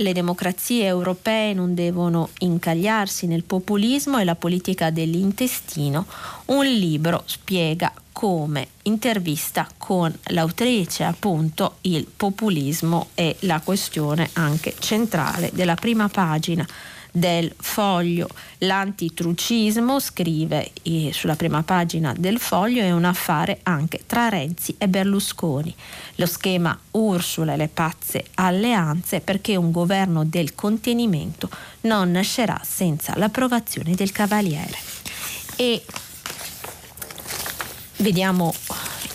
[0.00, 6.06] le democrazie europee non devono incagliarsi nel populismo e la politica dell'intestino,
[6.46, 15.50] un libro spiega come intervista con l'autrice appunto il populismo e la questione anche centrale
[15.52, 16.66] della prima pagina
[17.12, 18.28] del foglio.
[18.58, 24.88] L'antitrucismo, scrive eh, sulla prima pagina del foglio, è un affare anche tra Renzi e
[24.88, 25.74] Berlusconi.
[26.16, 31.48] Lo schema Ursula e le pazze alleanze perché un governo del contenimento
[31.82, 34.76] non nascerà senza l'approvazione del Cavaliere.
[35.56, 35.84] E
[37.96, 38.54] vediamo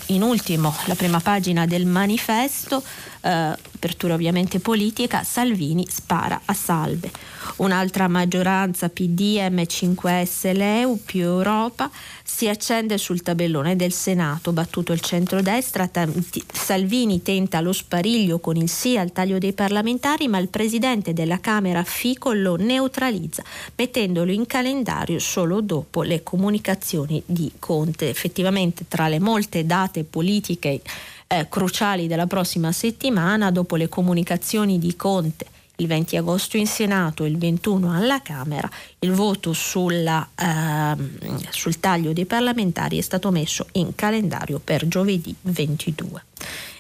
[0.08, 2.84] in ultimo la prima pagina del manifesto
[3.22, 3.56] eh,
[3.86, 7.12] apertura ovviamente politica, Salvini spara a salve.
[7.58, 11.92] Un'altra maggioranza PD, M5S, Leu più Europa
[12.24, 15.88] si accende sul tabellone del Senato, battuto il centrodestra,
[16.52, 21.40] Salvini tenta lo spariglio con il sì al taglio dei parlamentari, ma il presidente della
[21.40, 23.44] Camera Fico lo neutralizza,
[23.76, 28.10] mettendolo in calendario solo dopo le comunicazioni di Conte.
[28.10, 30.82] Effettivamente tra le molte date politiche
[31.28, 35.46] eh, cruciali della prossima settimana dopo le comunicazioni di Conte
[35.78, 41.18] il 20 agosto in Senato e il 21 alla Camera, il voto sulla, ehm,
[41.50, 46.24] sul taglio dei parlamentari è stato messo in calendario per giovedì 22.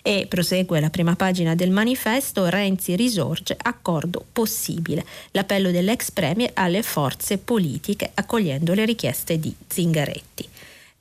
[0.01, 5.03] E prosegue la prima pagina del manifesto, Renzi risorge, accordo possibile.
[5.31, 10.47] L'appello dell'ex premier alle forze politiche accogliendo le richieste di Zingaretti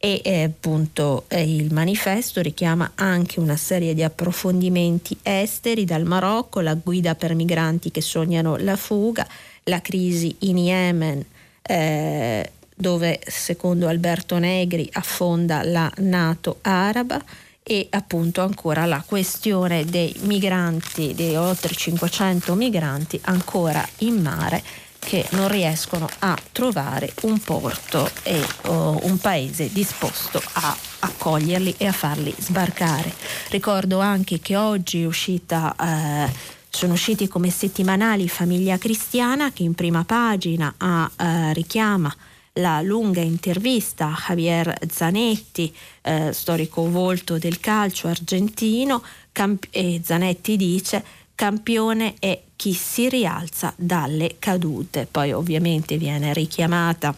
[0.04, 6.60] e eh, appunto eh, il manifesto richiama anche una serie di approfondimenti esteri dal Marocco,
[6.60, 9.26] la guida per migranti che sognano la fuga,
[9.62, 11.24] la crisi in Yemen
[11.62, 17.24] eh, dove secondo Alberto Negri affonda la Nato araba
[17.62, 24.62] e appunto ancora la questione dei migranti, dei oltre 500 migranti ancora in mare
[25.04, 31.86] che non riescono a trovare un porto e uh, un paese disposto a accoglierli e
[31.86, 33.12] a farli sbarcare.
[33.50, 39.74] Ricordo anche che oggi è uscita eh, sono usciti come settimanali Famiglia Cristiana che in
[39.74, 42.12] prima pagina ha, eh, richiama
[42.54, 50.56] la lunga intervista a Javier Zanetti, eh, storico volto del calcio argentino, camp- e Zanetti
[50.56, 55.06] dice campione è chi si rialza dalle cadute.
[55.10, 57.14] Poi ovviamente viene richiamata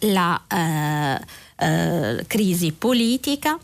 [0.00, 1.20] la eh,
[1.64, 3.58] eh, crisi politica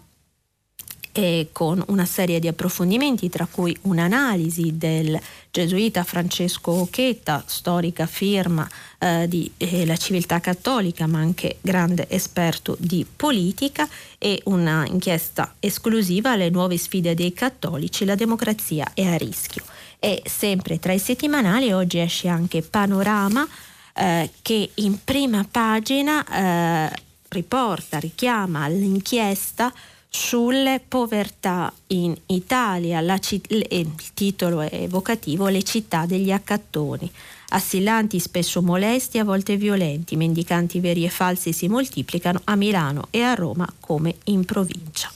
[1.16, 5.16] e con una serie di approfondimenti, tra cui un'analisi del
[5.48, 13.06] gesuita Francesco Occhetta, storica firma eh, della eh, civiltà cattolica, ma anche grande esperto di
[13.06, 19.62] politica, e un'inchiesta esclusiva alle nuove sfide dei cattolici, la democrazia è a rischio.
[20.00, 23.46] E sempre tra i settimanali oggi esce anche Panorama,
[23.94, 29.72] eh, che in prima pagina eh, riporta, richiama l'inchiesta
[30.16, 33.18] sulle povertà in Italia.
[33.18, 37.10] Citt- il titolo è evocativo Le città degli accattoni.
[37.48, 43.22] Assillanti spesso molesti, a volte violenti, mendicanti veri e falsi si moltiplicano a Milano e
[43.22, 45.10] a Roma come in provincia.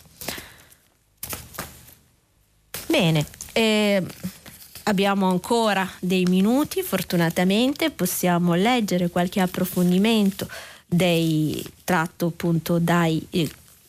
[2.89, 4.05] Bene, eh,
[4.85, 10.49] abbiamo ancora dei minuti, fortunatamente possiamo leggere qualche approfondimento
[10.85, 13.49] dei tratto appunto dai eh,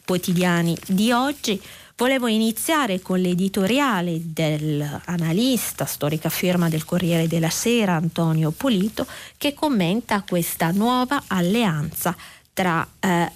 [0.09, 1.61] quotidiani di oggi.
[1.95, 9.05] Volevo iniziare con l'editoriale dell'analista, storica firma del Corriere della Sera, Antonio Polito,
[9.37, 12.15] che commenta questa nuova alleanza
[12.51, 13.29] tra eh,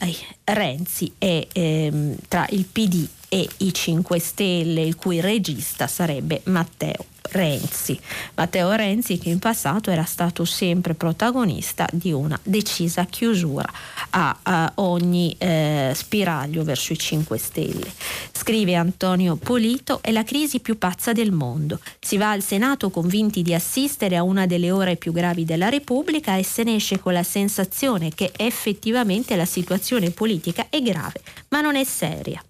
[0.46, 7.13] Renzi e ehm, tra il PD e i 5 Stelle, il cui regista sarebbe Matteo
[7.32, 8.00] Renzi.
[8.36, 13.68] Matteo Renzi che in passato era stato sempre protagonista di una decisa chiusura
[14.12, 17.92] a, a ogni eh, spiraglio verso i 5 Stelle.
[18.32, 21.80] Scrive Antonio Polito, è la crisi più pazza del mondo.
[22.00, 26.36] Si va al Senato convinti di assistere a una delle ore più gravi della Repubblica
[26.36, 31.62] e se ne esce con la sensazione che effettivamente la situazione politica è grave, ma
[31.62, 32.44] non è seria.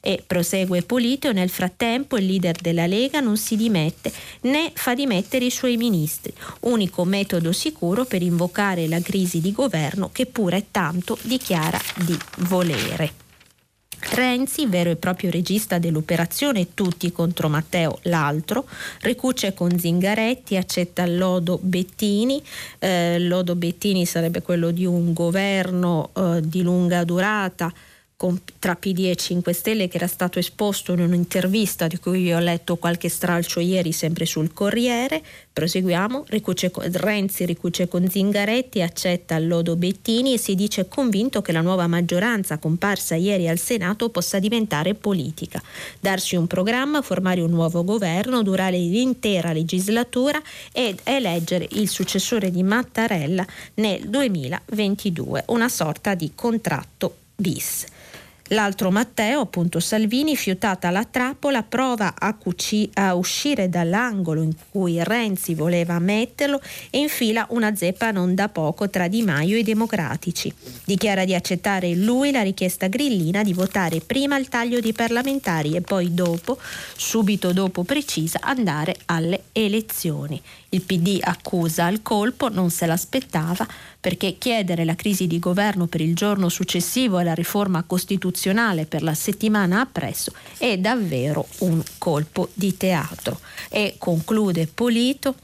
[0.00, 5.44] E prosegue Polito, nel frattempo il leader della Lega non si dimette né fa dimettere
[5.44, 11.18] i suoi ministri, unico metodo sicuro per invocare la crisi di governo che pure tanto
[11.22, 13.22] dichiara di volere.
[14.10, 18.66] Renzi, vero e proprio regista dell'operazione Tutti contro Matteo l'altro,
[19.00, 22.42] ricuce con Zingaretti, accetta lodo Bettini.
[22.78, 27.72] Eh, lodo Bettini sarebbe quello di un governo eh, di lunga durata
[28.24, 32.38] con, tra PD e 5 Stelle che era stato esposto in un'intervista di cui ho
[32.38, 35.22] letto qualche stralcio ieri sempre sul Corriere.
[35.52, 41.52] Proseguiamo, ricuce, Renzi ricuce con Zingaretti, accetta il lodo Bettini e si dice convinto che
[41.52, 45.62] la nuova maggioranza comparsa ieri al Senato possa diventare politica,
[46.00, 50.40] darsi un programma, formare un nuovo governo, durare l'intera legislatura
[50.72, 57.92] ed eleggere il successore di Mattarella nel 2022, una sorta di contratto bis.
[58.54, 65.02] L'altro Matteo, appunto Salvini, fiutata la trappola, prova a, cuci- a, uscire dall'angolo in cui
[65.02, 69.64] Renzi voleva metterlo e infila una zeppa non da poco tra Di Maio e i
[69.64, 70.54] democratici.
[70.84, 75.80] Dichiara di accettare lui la richiesta grillina di votare prima il taglio dei parlamentari e
[75.80, 76.56] poi dopo,
[76.96, 80.40] subito dopo precisa, andare alle elezioni.
[80.74, 83.64] Il PD accusa il colpo, non se l'aspettava,
[84.00, 89.14] perché chiedere la crisi di governo per il giorno successivo alla riforma costituzionale per la
[89.14, 93.38] settimana appresso è davvero un colpo di teatro.
[93.70, 95.36] E conclude Polito.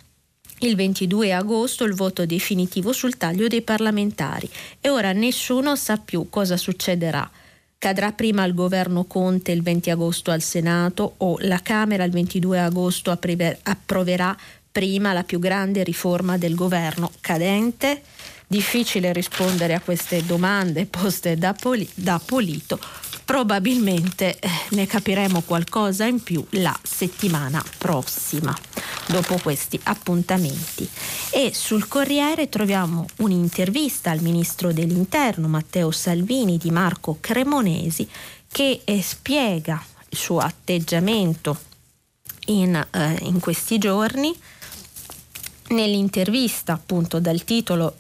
[0.63, 6.27] Il 22 agosto il voto definitivo sul taglio dei parlamentari e ora nessuno sa più
[6.29, 7.31] cosa succederà.
[7.79, 12.61] Cadrà prima il governo Conte il 20 agosto al Senato o la Camera il 22
[12.61, 14.37] agosto approverà
[14.71, 18.03] prima la più grande riforma del governo cadente?
[18.47, 22.81] Difficile rispondere a queste domande poste da, Poli- da Polito.
[23.25, 28.57] Probabilmente eh, ne capiremo qualcosa in più la settimana prossima,
[29.07, 30.89] dopo questi appuntamenti.
[31.31, 38.09] E sul Corriere troviamo un'intervista al ministro dell'Interno Matteo Salvini di Marco Cremonesi
[38.51, 41.57] che eh, spiega il suo atteggiamento
[42.47, 44.37] in, eh, in questi giorni
[45.71, 47.95] Nell'intervista, appunto dal titolo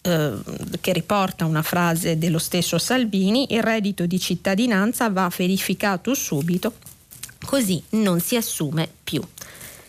[0.00, 0.32] eh,
[0.80, 6.74] che riporta una frase dello stesso Salvini, il reddito di cittadinanza va verificato subito,
[7.44, 9.22] così non si assume più.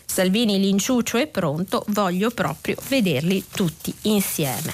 [0.05, 4.73] Salvini l'inciuccio è pronto, voglio proprio vederli tutti insieme.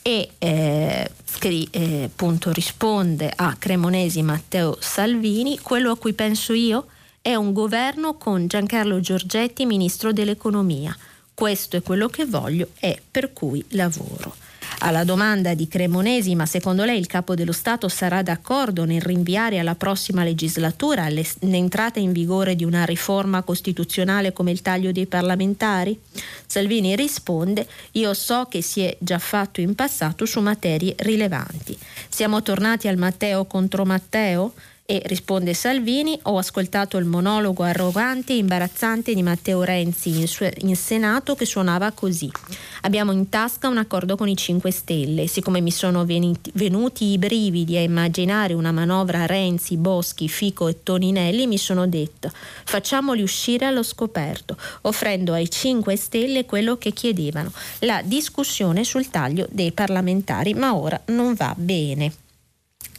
[0.00, 6.86] E eh, scri, eh, appunto, risponde a Cremonesi Matteo Salvini, quello a cui penso io
[7.20, 10.96] è un governo con Giancarlo Giorgetti, ministro dell'economia
[11.36, 14.34] questo è quello che voglio e per cui lavoro.
[14.78, 19.58] Alla domanda di Cremonesi, ma secondo lei il capo dello Stato sarà d'accordo nel rinviare
[19.58, 26.00] alla prossima legislatura l'entrata in vigore di una riforma costituzionale come il taglio dei parlamentari?
[26.46, 31.76] Salvini risponde, io so che si è già fatto in passato su materie rilevanti.
[32.08, 34.54] Siamo tornati al Matteo contro Matteo?
[34.88, 40.48] E risponde Salvini, ho ascoltato il monologo arrogante e imbarazzante di Matteo Renzi in, su-
[40.58, 42.30] in, Senato che suonava così.
[42.82, 45.26] Abbiamo in tasca un accordo con i 5 Stelle.
[45.26, 50.84] Siccome mi sono venuti, venuti i brividi a immaginare una manovra Renzi, Boschi, Fico e
[50.84, 57.50] Toninelli, mi sono detto facciamoli uscire allo scoperto, offrendo ai 5 Stelle quello che chiedevano,
[57.80, 62.12] la discussione sul taglio dei parlamentari, ma ora non va bene.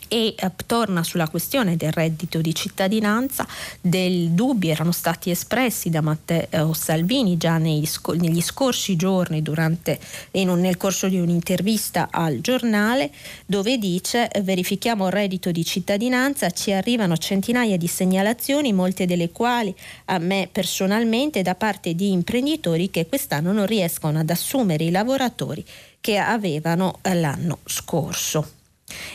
[0.08, 3.48] E eh, torna sulla questione del reddito di cittadinanza,
[3.82, 10.00] dei dubbi erano stati espressi da Matteo Salvini già sc- negli scorsi giorni durante,
[10.32, 13.12] un, nel corso di un'intervista al giornale
[13.46, 19.73] dove dice verifichiamo il reddito di cittadinanza, ci arrivano centinaia di segnalazioni, molte delle quali
[20.06, 25.63] a me personalmente da parte di imprenditori che quest'anno non riescono ad assumere i lavoratori
[26.00, 28.56] che avevano l'anno scorso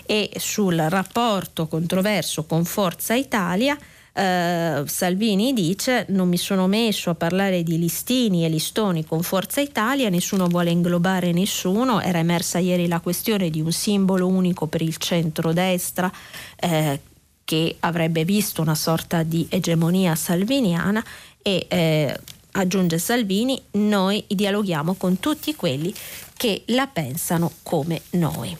[0.04, 3.78] e sul rapporto controverso con Forza Italia
[4.14, 9.62] Uh, Salvini dice non mi sono messo a parlare di listini e listoni con Forza
[9.62, 14.82] Italia, nessuno vuole inglobare nessuno, era emersa ieri la questione di un simbolo unico per
[14.82, 16.12] il centrodestra
[16.56, 17.00] eh,
[17.42, 21.02] che avrebbe visto una sorta di egemonia salviniana
[21.40, 22.20] e eh,
[22.52, 25.92] aggiunge Salvini, noi dialoghiamo con tutti quelli
[26.36, 28.54] che la pensano come noi.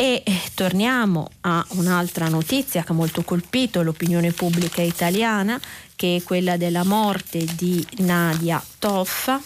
[0.00, 5.60] E eh, torniamo a un'altra notizia che ha molto colpito l'opinione pubblica italiana,
[5.96, 9.42] che è quella della morte di Nadia Toffa,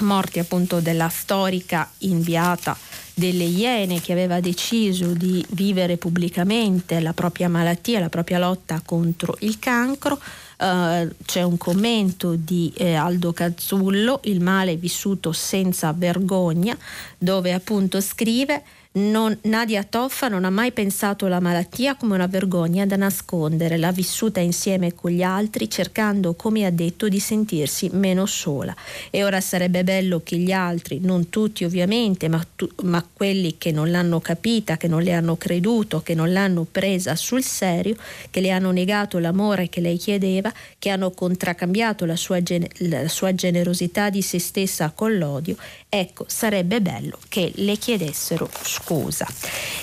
[0.00, 2.74] morte appunto della storica inviata
[3.12, 9.36] delle Iene che aveva deciso di vivere pubblicamente la propria malattia, la propria lotta contro
[9.40, 10.18] il cancro.
[10.60, 16.74] Uh, c'è un commento di eh, Aldo Cazzullo, Il male vissuto senza vergogna,
[17.18, 18.62] dove appunto scrive
[18.98, 23.92] non, Nadia Toffa non ha mai pensato alla malattia come una vergogna da nascondere, l'ha
[23.92, 28.74] vissuta insieme con gli altri cercando, come ha detto, di sentirsi meno sola.
[29.10, 33.70] E ora sarebbe bello che gli altri, non tutti ovviamente, ma, tu, ma quelli che
[33.70, 37.96] non l'hanno capita, che non le hanno creduto, che non l'hanno presa sul serio,
[38.30, 42.38] che le hanno negato l'amore che lei chiedeva, che hanno contraccambiato la sua,
[42.78, 45.56] la sua generosità di se stessa con l'odio,
[45.88, 49.26] ecco, sarebbe bello che le chiedessero scusa.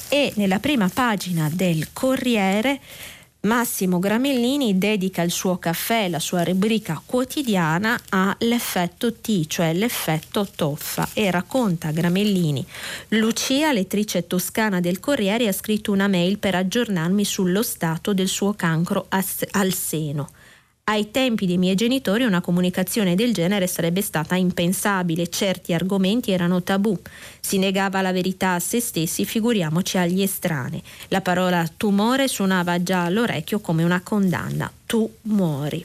[0.10, 2.80] E nella prima pagina del Corriere
[3.46, 11.10] Massimo Gramellini dedica il suo caffè, la sua rubrica quotidiana all'effetto T, cioè l'effetto toffa
[11.14, 12.66] e racconta Gramellini.
[13.10, 18.54] Lucia, lettrice toscana del Corriere, ha scritto una mail per aggiornarmi sullo stato del suo
[18.54, 20.30] cancro al seno.
[20.88, 26.62] Ai tempi dei miei genitori una comunicazione del genere sarebbe stata impensabile, certi argomenti erano
[26.62, 26.96] tabù,
[27.40, 30.84] si negava la verità a se stessi, figuriamoci agli estranei.
[31.08, 35.84] La parola tumore suonava già all'orecchio come una condanna, tu muori.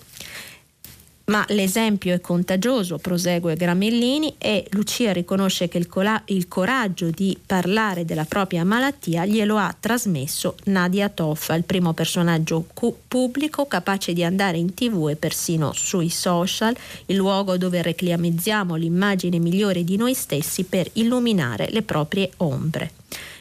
[1.30, 7.38] Ma l'esempio è contagioso, prosegue Gramellini, e Lucia riconosce che il, cola- il, coraggio di
[7.46, 14.12] parlare della propria malattia glielo ha trasmesso Nadia Toffa, il primo personaggio cu- pubblico capace
[14.12, 16.76] di andare in tv e persino sui social,
[17.06, 22.90] il luogo dove reclamizziamo l'immagine migliore di noi stessi per illuminare le proprie ombre.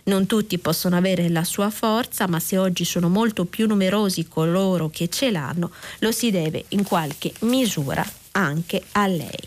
[0.09, 4.89] Non tutti possono avere la sua forza, ma se oggi sono molto più numerosi coloro
[4.89, 9.39] che ce l'hanno, lo si deve in qualche misura anche a lei.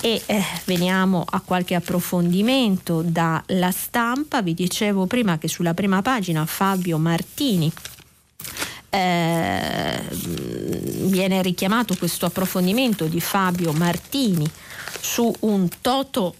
[0.00, 4.40] E eh, veniamo a qualche approfondimento dalla stampa.
[4.40, 7.70] Vi dicevo prima che sulla prima pagina Fabio Martini
[8.88, 10.00] eh,
[11.04, 14.50] viene richiamato questo approfondimento di Fabio Martini
[15.02, 16.34] su un toto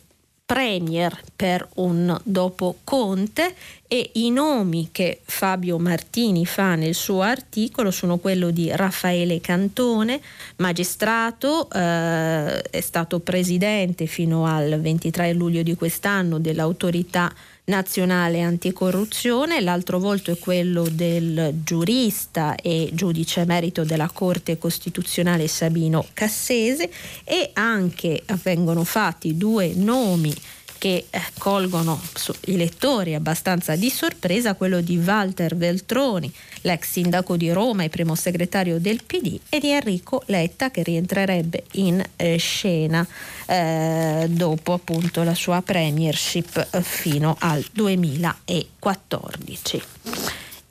[0.51, 3.55] premier per un dopo Conte
[3.86, 10.20] e i nomi che Fabio Martini fa nel suo articolo sono quello di Raffaele Cantone,
[10.57, 17.32] magistrato, eh, è stato presidente fino al 23 luglio di quest'anno dell'autorità
[17.64, 26.06] nazionale anticorruzione, l'altro volto è quello del giurista e giudice emerito della Corte Costituzionale Sabino
[26.12, 26.90] Cassese
[27.24, 30.34] e anche vengono fatti due nomi
[30.81, 32.01] che eh, colgono
[32.47, 38.14] i lettori abbastanza di sorpresa, quello di Walter Veltroni, l'ex sindaco di Roma e primo
[38.14, 43.07] segretario del PD, e di Enrico Letta che rientrerebbe in eh, scena
[43.45, 49.83] eh, dopo appunto la sua premiership eh, fino al 2014.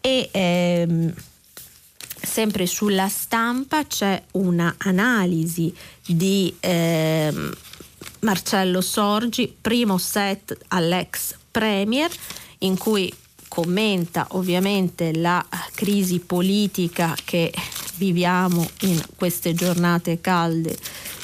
[0.02, 1.14] E, ehm,
[2.20, 5.72] sempre sulla stampa c'è un'analisi
[6.04, 7.54] di ehm,
[8.22, 12.12] Marcello Sorgi, primo set all'ex Premier,
[12.60, 13.14] in cui
[13.48, 17.52] commenta ovviamente la crisi politica che
[17.96, 20.78] viviamo in queste giornate calde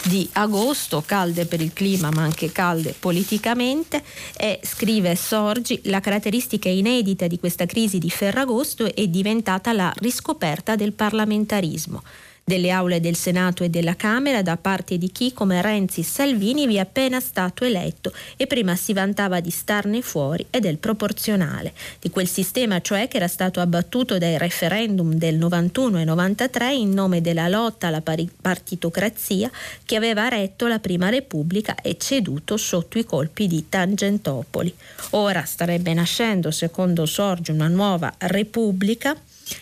[0.03, 4.03] di agosto, calde per il clima ma anche calde politicamente,
[4.37, 10.75] e scrive Sorgi, la caratteristica inedita di questa crisi di Ferragosto è diventata la riscoperta
[10.75, 12.03] del parlamentarismo
[12.47, 16.75] delle aule del Senato e della Camera da parte di chi come Renzi Salvini vi
[16.75, 22.11] è appena stato eletto e prima si vantava di starne fuori e del proporzionale, di
[22.11, 27.19] quel sistema cioè che era stato abbattuto dai referendum del 91 e 93 in nome
[27.19, 29.49] della lotta alla partitocrazia
[29.83, 34.71] che aveva retto la Prima Repubblica e ceduto sotto i colpi di Tangentopoli.
[35.11, 39.17] Ora starebbe nascendo, secondo Sorge, una nuova Repubblica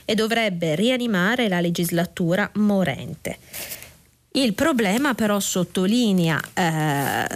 [0.06, 3.38] e dovrebbe rianimare la legislatura morente.
[4.32, 7.28] Il problema però sottolinea eh,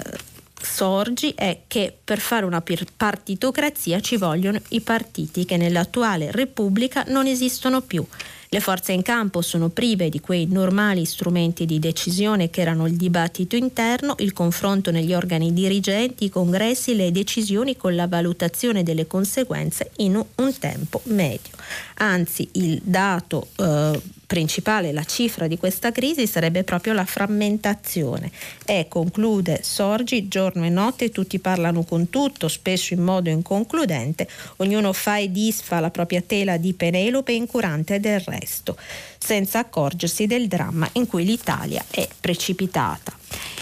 [0.59, 2.63] Sorgi è che per fare una
[2.95, 8.05] partitocrazia ci vogliono i partiti che nell'attuale Repubblica non esistono più.
[8.49, 12.95] Le forze in campo sono prive di quei normali strumenti di decisione che erano il
[12.95, 19.05] dibattito interno, il confronto negli organi dirigenti, i congressi, le decisioni con la valutazione delle
[19.05, 21.51] conseguenze in un tempo medio.
[21.95, 28.29] Anzi, il dato eh, principale, la cifra di questa crisi sarebbe proprio la frammentazione
[28.65, 34.91] e conclude Sorgi giorno e notte tutti parlano con tutto, spesso in modo inconcludente, ognuno
[34.91, 38.77] fa e disfa la propria tela di Penelope incurante del resto,
[39.17, 43.15] senza accorgersi del dramma in cui l'Italia è precipitata.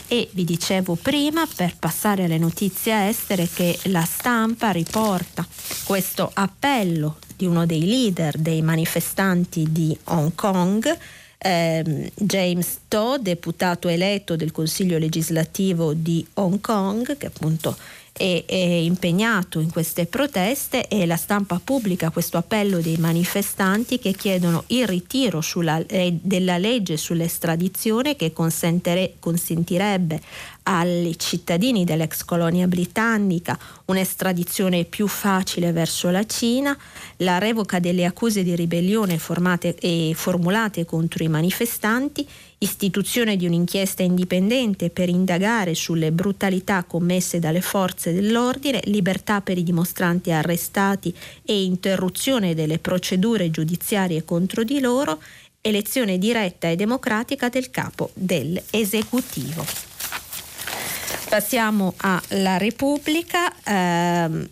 [0.07, 5.45] E vi dicevo prima, per passare alle notizie estere, che la stampa riporta
[5.83, 10.97] questo appello di uno dei leader dei manifestanti di Hong Kong,
[11.37, 17.75] ehm, James To, deputato eletto del Consiglio legislativo di Hong Kong, che appunto
[18.17, 24.13] è, è, impegnato in queste proteste e la stampa pubblica questo appello dei manifestanti che
[24.13, 30.21] chiedono il ritiro sulla, eh, della legge sull'estradizione che consentirebbe
[30.67, 36.75] ai cittadini dell'ex colonia britannica un'estradizione più facile verso la Cina,
[37.17, 44.01] la revoca delle accuse di ribellione formate e formulate contro i manifestanti, istituzione di un'inchiesta
[44.01, 51.63] indipendente per indagare sulle brutalità commesse dalle forze dell'ordine, libertà per i dimostranti arrestati e
[51.63, 55.21] interruzione delle procedure giudiziarie contro di loro,
[55.61, 59.94] elezione diretta e democratica del capo dell'esecutivo.
[61.35, 63.51] Passiamo alla Repubblica.
[63.61, 64.49] Eh,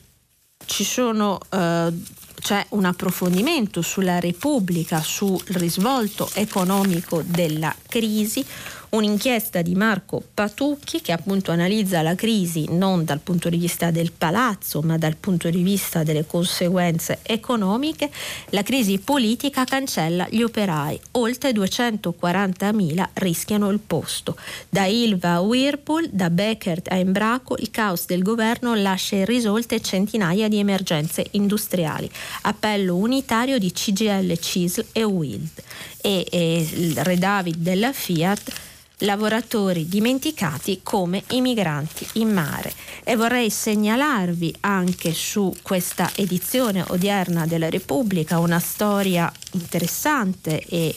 [0.65, 1.93] ci sono, eh,
[2.41, 8.45] c'è un approfondimento sulla Repubblica, sul risvolto economico della crisi,
[8.93, 14.11] un'inchiesta di Marco Patucchi che appunto analizza la crisi non dal punto di vista del
[14.11, 18.11] palazzo ma dal punto di vista delle conseguenze economiche.
[18.49, 24.37] La crisi politica cancella gli operai, oltre 240.000 rischiano il posto.
[24.69, 30.47] Da Ilva a Whirlpool, da Beckert a Embraco, il caos del governo lascia irrisolte centinaia
[30.47, 32.09] di emergenze industriali.
[32.43, 35.63] Appello unitario di CGL, CISL e WILD.
[36.01, 38.71] E, e il Re David della Fiat
[39.03, 42.73] lavoratori dimenticati come i migranti in mare.
[43.03, 50.95] E vorrei segnalarvi anche su questa edizione odierna della Repubblica una storia interessante e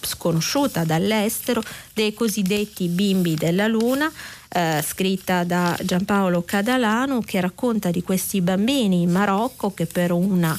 [0.00, 1.62] sconosciuta dall'estero
[1.92, 4.10] dei cosiddetti bimbi della luna
[4.48, 10.58] eh, scritta da Giampaolo Cadalano che racconta di questi bambini in Marocco che per una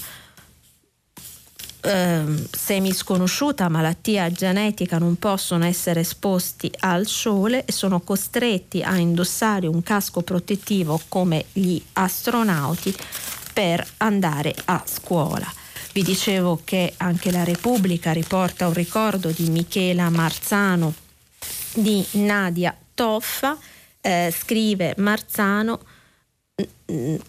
[1.83, 9.67] eh, semisconosciuta malattia genetica non possono essere esposti al sole e sono costretti a indossare
[9.67, 12.95] un casco protettivo come gli astronauti
[13.51, 15.51] per andare a scuola.
[15.91, 20.93] Vi dicevo che anche la Repubblica riporta un ricordo di Michela Marzano
[21.75, 23.57] di Nadia Toffa,
[24.01, 25.79] eh, scrive Marzano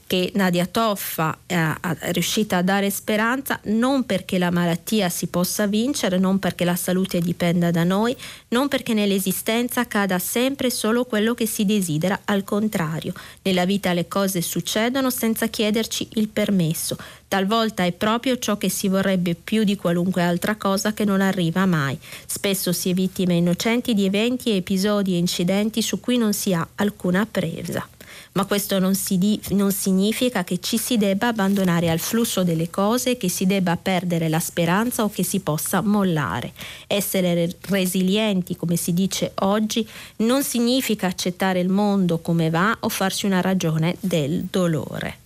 [0.07, 5.67] che Nadia Toffa è, è, riuscita a dare speranza non perché la malattia si possa
[5.67, 8.17] vincere, non perché la salute dipenda da noi,
[8.49, 13.13] non perché nell'esistenza accada sempre solo quello che si desidera, al contrario,
[13.43, 16.97] nella vita le cose succedono senza chiederci il permesso,
[17.29, 21.65] talvolta è proprio ciò che si vorrebbe più di qualunque altra cosa che non arriva
[21.65, 26.53] mai, spesso si è vittime innocenti di eventi, episodi e incidenti su cui non si
[26.53, 27.89] ha alcuna presa
[28.33, 33.17] ma questo non, di, non significa che ci si debba abbandonare al flusso delle cose,
[33.17, 36.53] che si debba perdere la speranza o che si possa mollare.
[36.87, 39.87] Essere resilienti, come si dice oggi,
[40.17, 45.23] non significa accettare il mondo come va o farsi una ragione del dolore.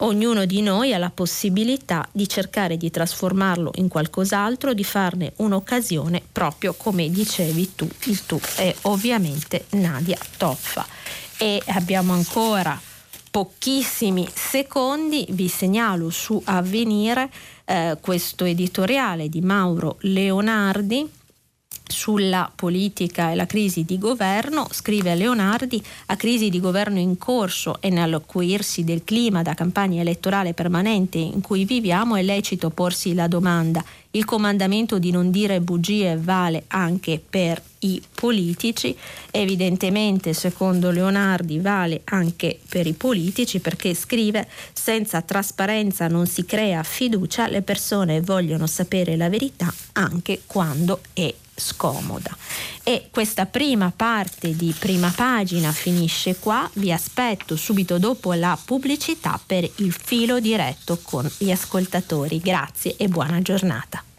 [0.00, 6.20] Ognuno di noi ha la possibilità di cercare di trasformarlo in qualcos'altro, di farne un'occasione
[6.32, 10.86] proprio come dicevi tu, il tu è ovviamente Nadia Toffa
[11.38, 12.80] e abbiamo ancora
[13.30, 17.30] pochissimi secondi, vi segnalo su Avvenire
[17.66, 21.06] eh, questo editoriale di Mauro Leonardi
[21.88, 27.78] sulla politica e la crisi di governo, scrive Leonardi, a crisi di governo in corso
[27.80, 33.28] e nell'acuirsi del clima da campagna elettorale permanente in cui viviamo è lecito porsi la
[33.28, 33.84] domanda.
[34.12, 38.96] Il comandamento di non dire bugie vale anche per i politici,
[39.30, 46.82] evidentemente secondo Leonardi vale anche per i politici perché scrive senza trasparenza non si crea
[46.82, 52.36] fiducia, le persone vogliono sapere la verità anche quando è scomoda.
[52.82, 59.40] E questa prima parte di prima pagina finisce qua, vi aspetto subito dopo la pubblicità
[59.44, 62.38] per il filo diretto con gli ascoltatori.
[62.38, 64.15] Grazie e buona giornata.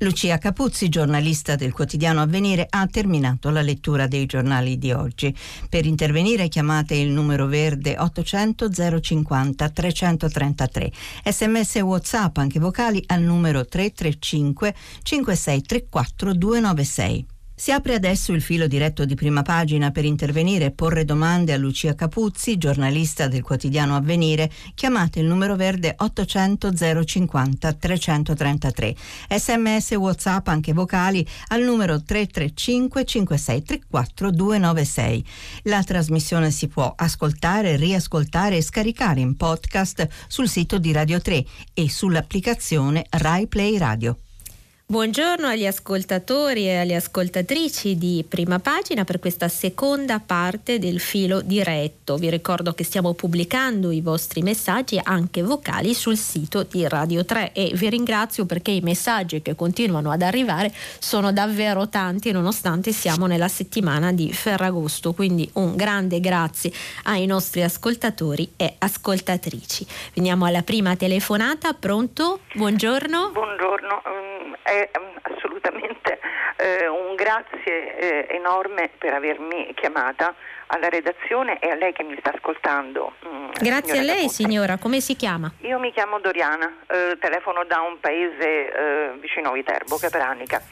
[0.00, 5.34] Lucia Capuzzi, giornalista del quotidiano Avvenire, ha terminato la lettura dei giornali di oggi.
[5.70, 10.92] Per intervenire chiamate il numero verde 800 050 333.
[11.24, 17.26] Sms e WhatsApp anche vocali al numero 335 5634 296.
[17.58, 21.56] Si apre adesso il filo diretto di prima pagina per intervenire e porre domande a
[21.56, 24.52] Lucia Capuzzi, giornalista del quotidiano Avvenire.
[24.74, 28.94] Chiamate il numero verde 800 050 333.
[29.30, 35.24] Sms WhatsApp anche vocali al numero 335 5634 296.
[35.62, 41.42] La trasmissione si può ascoltare, riascoltare e scaricare in podcast sul sito di Radio 3
[41.72, 44.18] e sull'applicazione Rai Play Radio.
[44.88, 51.40] Buongiorno agli ascoltatori e alle ascoltatrici di Prima Pagina per questa seconda parte del filo
[51.40, 52.14] diretto.
[52.14, 57.50] Vi ricordo che stiamo pubblicando i vostri messaggi anche vocali sul sito di Radio 3
[57.52, 63.26] e vi ringrazio perché i messaggi che continuano ad arrivare sono davvero tanti nonostante siamo
[63.26, 65.14] nella settimana di Ferragosto.
[65.14, 66.70] Quindi un grande grazie
[67.06, 69.84] ai nostri ascoltatori e ascoltatrici.
[70.14, 71.72] Veniamo alla prima telefonata.
[71.72, 72.38] Pronto?
[72.54, 73.32] Buongiorno.
[73.32, 76.18] Buongiorno è mm, assolutamente
[76.56, 80.34] eh, un grazie eh, enorme per avermi chiamata
[80.68, 83.14] alla redazione e a lei che mi sta ascoltando.
[83.26, 84.32] Mm, grazie a lei Caputo.
[84.32, 85.50] signora, come si chiama?
[85.60, 90.62] Io mi chiamo Doriana, eh, telefono da un paese eh, vicino a Viterbo, Capranica.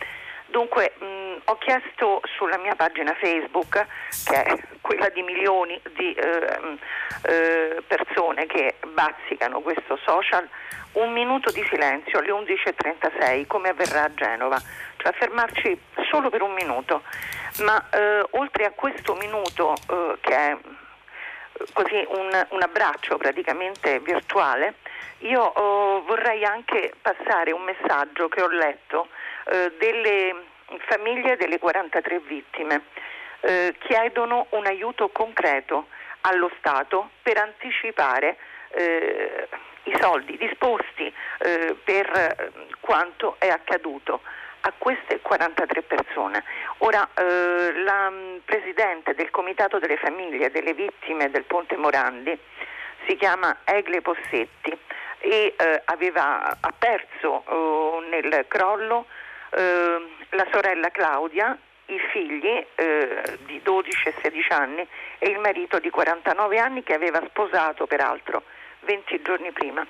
[0.46, 1.04] Dunque mh,
[1.34, 3.86] mm, ho chiesto sulla mia pagina Facebook,
[4.24, 6.78] che è quella di milioni di eh,
[7.26, 10.48] eh, persone che bazzicano questo social,
[10.92, 14.60] un minuto di silenzio alle 11.36 come avverrà a Genova,
[14.96, 15.78] cioè fermarci
[16.10, 17.02] solo per un minuto,
[17.62, 23.98] ma eh, oltre a questo minuto eh, che è eh, così un, un, abbraccio praticamente
[24.00, 24.74] virtuale,
[25.18, 29.08] io oh, vorrei anche passare un messaggio che ho letto
[29.46, 30.52] eh, delle
[30.86, 32.82] famiglie delle 43 vittime.
[33.40, 35.88] Eh, chiedono un aiuto concreto
[36.22, 38.38] allo Stato per anticipare
[38.70, 39.48] eh,
[39.84, 44.22] i soldi disposti eh, per eh, quanto è accaduto
[44.60, 46.42] a queste 43 persone.
[46.78, 52.38] Ora, eh, la mm, Presidente del Comitato delle Famiglie delle Vittime del Ponte Morandi
[53.06, 54.76] si chiama Egle Possetti
[55.18, 57.44] e eh, aveva, ha perso
[58.08, 59.06] nel crollo
[59.56, 64.86] eh, la sorella Claudia, i figli eh, di 12 e 16 anni
[65.18, 68.42] e il marito di 49 anni che aveva sposato peraltro
[68.80, 69.86] 20 giorni prima.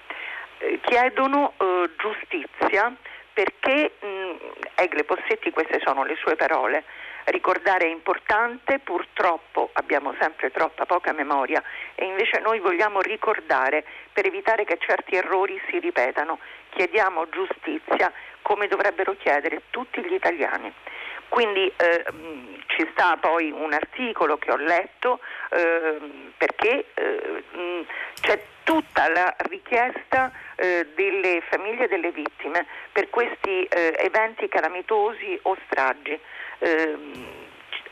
[0.58, 2.92] Eh, chiedono eh, giustizia
[3.32, 4.36] perché, mh, mm,
[4.76, 6.84] Egle Possetti, queste sono le sue parole,
[7.24, 11.62] ricordare è importante, purtroppo abbiamo sempre troppa poca memoria
[11.94, 16.38] e invece noi vogliamo ricordare per evitare che certi errori si ripetano.
[16.74, 18.12] Chiediamo giustizia
[18.42, 20.72] come dovrebbero chiedere tutti gli italiani.
[21.28, 22.04] Quindi eh,
[22.66, 25.20] ci sta poi un articolo che ho letto
[25.50, 25.98] eh,
[26.36, 27.44] perché eh,
[28.20, 35.56] c'è tutta la richiesta eh, delle famiglie delle vittime per questi eh, eventi calamitosi o
[35.66, 36.18] stragi.
[36.58, 37.42] Ehm,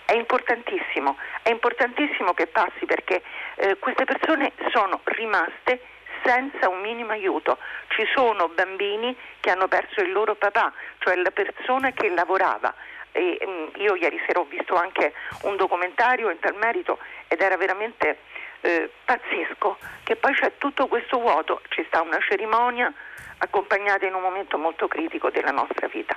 [0.05, 3.23] è importantissimo, è importantissimo che passi perché
[3.57, 5.81] eh, queste persone sono rimaste
[6.25, 7.59] senza un minimo aiuto.
[7.89, 12.75] Ci sono bambini che hanno perso il loro papà, cioè la persona che lavorava.
[13.13, 15.13] E, mh, io ieri sera ho visto anche
[15.43, 16.99] un documentario in tal merito
[17.29, 18.19] ed era veramente
[18.63, 22.93] eh, pazzesco che poi c'è tutto questo vuoto, ci sta una cerimonia
[23.39, 26.17] accompagnata in un momento molto critico della nostra vita.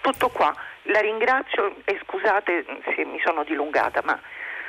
[0.00, 4.18] Tutto qua, la ringrazio e scusate se mi sono dilungata, ma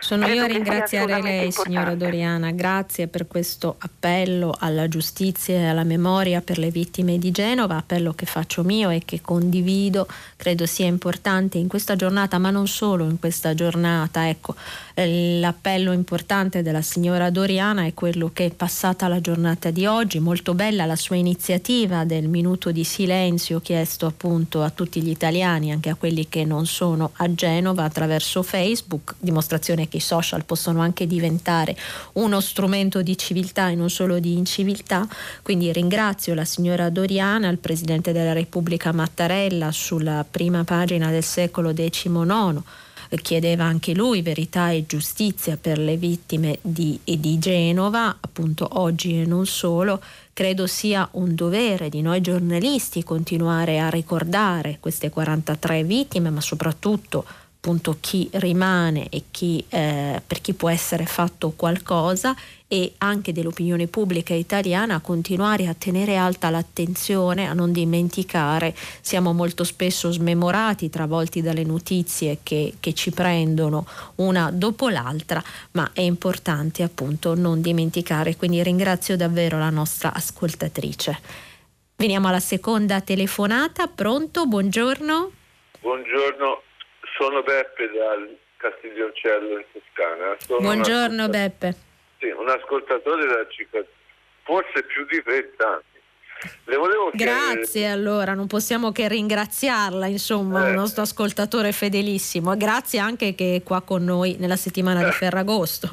[0.02, 2.52] Sono Credo io a ringraziare lei, signora Doriana.
[2.52, 8.14] Grazie per questo appello alla giustizia e alla memoria per le vittime di Genova, appello
[8.14, 10.08] che faccio mio e che condivido.
[10.36, 14.28] Credo sia importante in questa giornata, ma non solo in questa giornata.
[14.30, 14.56] Ecco,
[15.06, 20.20] l'appello importante della signora Doriana è quello che è passata la giornata di oggi.
[20.20, 25.72] Molto bella la sua iniziativa del minuto di silenzio chiesto appunto a tutti gli italiani,
[25.72, 30.82] anche a quelli che non sono a Genova, attraverso Facebook, dimostrazione che i social possono
[30.82, 31.76] anche diventare
[32.14, 35.08] uno strumento di civiltà e non solo di inciviltà.
[35.42, 41.74] Quindi ringrazio la signora Doriana, il Presidente della Repubblica Mattarella sulla prima pagina del secolo
[41.74, 42.62] XIX
[43.18, 49.26] chiedeva anche lui verità e giustizia per le vittime di, di, Genova, appunto oggi e
[49.26, 50.02] non solo,
[50.34, 57.26] credo sia un dovere di noi giornalisti continuare a ricordare queste 43 vittime, ma soprattutto
[57.60, 62.34] appunto chi rimane e chi, eh, per chi può essere fatto qualcosa
[62.72, 69.34] e anche dell'opinione pubblica italiana a continuare a tenere alta l'attenzione, a non dimenticare, siamo
[69.34, 75.42] molto spesso smemorati, travolti dalle notizie che, che ci prendono una dopo l'altra,
[75.72, 81.18] ma è importante appunto non dimenticare, quindi ringrazio davvero la nostra ascoltatrice.
[81.96, 84.46] Veniamo alla seconda telefonata, pronto?
[84.46, 85.32] Buongiorno.
[85.82, 86.62] Buongiorno,
[87.18, 90.36] sono Beppe dal Castiglioncello in Toscana.
[90.38, 91.88] Sono Buongiorno Beppe.
[92.20, 93.90] Sì, un ascoltatore da 50,
[94.44, 95.84] forse più di 30 anni.
[96.66, 97.92] Le volevo Grazie chiedere...
[97.92, 100.70] allora, non possiamo che ringraziarla, insomma, eh.
[100.70, 102.56] il nostro ascoltatore fedelissimo.
[102.56, 105.14] Grazie anche che è qua con noi nella settimana di eh.
[105.14, 105.90] Ferragosto.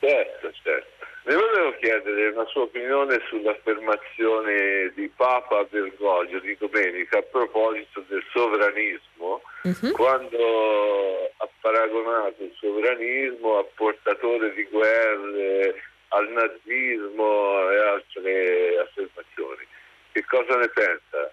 [0.00, 0.89] Certo, certo.
[1.30, 8.20] Le volevo chiedere una sua opinione sull'affermazione di Papa Bergoglio di domenica a proposito del
[8.32, 9.92] sovranismo, uh-huh.
[9.92, 19.64] quando ha paragonato il sovranismo a portatore di guerre, al nazismo e altre affermazioni.
[20.10, 21.30] Che cosa ne pensa?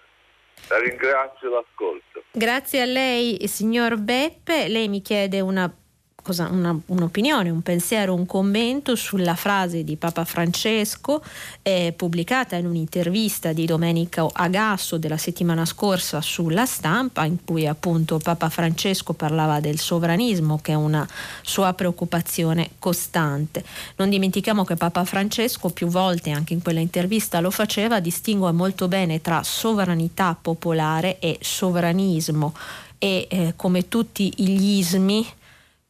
[0.68, 2.22] La ringrazio l'ascolto.
[2.30, 4.68] Grazie a lei, signor Beppe.
[4.68, 5.68] Lei mi chiede una
[6.28, 11.22] cosa, una, un'opinione, un pensiero, un commento sulla frase di Papa Francesco
[11.62, 18.18] eh, pubblicata in un'intervista di Domenico Agasso della settimana scorsa sulla stampa in cui appunto
[18.18, 21.08] Papa Francesco parlava del sovranismo che è una
[21.40, 23.64] sua preoccupazione costante.
[23.96, 28.86] Non dimentichiamo che Papa Francesco più volte anche in quella intervista lo faceva, distingue molto
[28.86, 32.52] bene tra sovranità popolare e sovranismo
[32.98, 35.26] e eh, come tutti gli ismi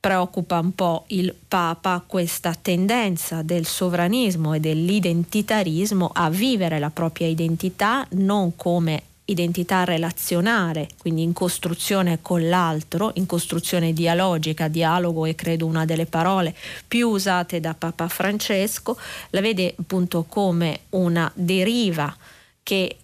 [0.00, 7.26] preoccupa un po' il Papa questa tendenza del sovranismo e dell'identitarismo a vivere la propria
[7.26, 15.34] identità non come identità relazionale, quindi in costruzione con l'altro, in costruzione dialogica, dialogo è
[15.34, 16.54] credo una delle parole
[16.86, 18.96] più usate da Papa Francesco,
[19.30, 22.14] la vede appunto come una deriva
[22.62, 22.96] che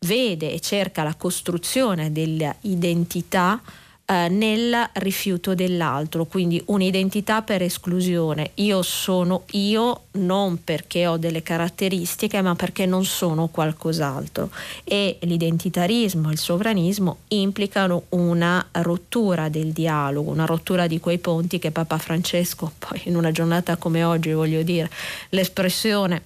[0.00, 3.60] vede e cerca la costruzione dell'identità
[4.10, 8.50] eh, nel rifiuto dell'altro, quindi un'identità per esclusione.
[8.54, 14.50] Io sono io non perché ho delle caratteristiche, ma perché non sono qualcos'altro.
[14.82, 21.60] E l'identitarismo e il sovranismo implicano una rottura del dialogo, una rottura di quei ponti
[21.60, 24.90] che Papa Francesco, poi in una giornata come oggi voglio dire,
[25.28, 26.22] l'espressione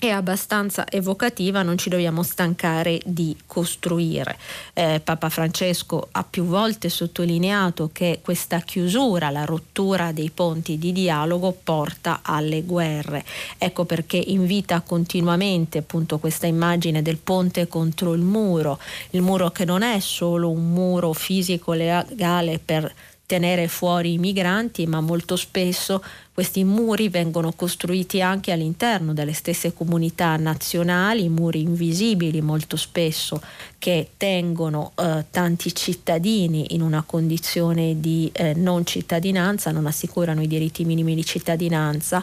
[0.00, 4.38] è abbastanza evocativa, non ci dobbiamo stancare di costruire.
[4.72, 10.92] Eh, Papa Francesco ha più volte sottolineato che questa chiusura, la rottura dei ponti di
[10.92, 13.26] dialogo porta alle guerre.
[13.58, 18.80] Ecco perché invita continuamente appunto questa immagine del ponte contro il muro,
[19.10, 22.90] il muro che non è solo un muro fisico legale per
[23.26, 26.02] tenere fuori i migranti, ma molto spesso
[26.40, 33.42] questi muri vengono costruiti anche all'interno delle stesse comunità nazionali, muri invisibili molto spesso
[33.76, 40.46] che tengono eh, tanti cittadini in una condizione di eh, non cittadinanza, non assicurano i
[40.46, 42.22] diritti minimi di cittadinanza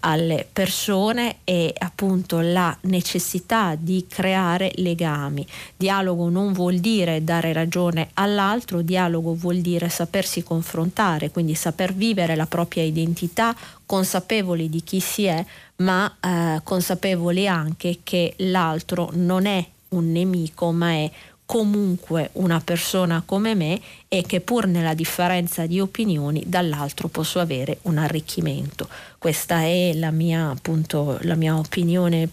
[0.00, 5.44] alle persone e appunto la necessità di creare legami.
[5.76, 12.36] Dialogo non vuol dire dare ragione all'altro, dialogo vuol dire sapersi confrontare, quindi saper vivere
[12.36, 13.54] la propria identità
[13.84, 15.44] consapevoli di chi si è,
[15.76, 21.10] ma eh, consapevoli anche che l'altro non è un nemico, ma è
[21.46, 27.78] comunque una persona come me e che pur nella differenza di opinioni dall'altro posso avere
[27.82, 28.88] un arricchimento.
[29.16, 32.28] Questa è la mia, appunto, la mia opinione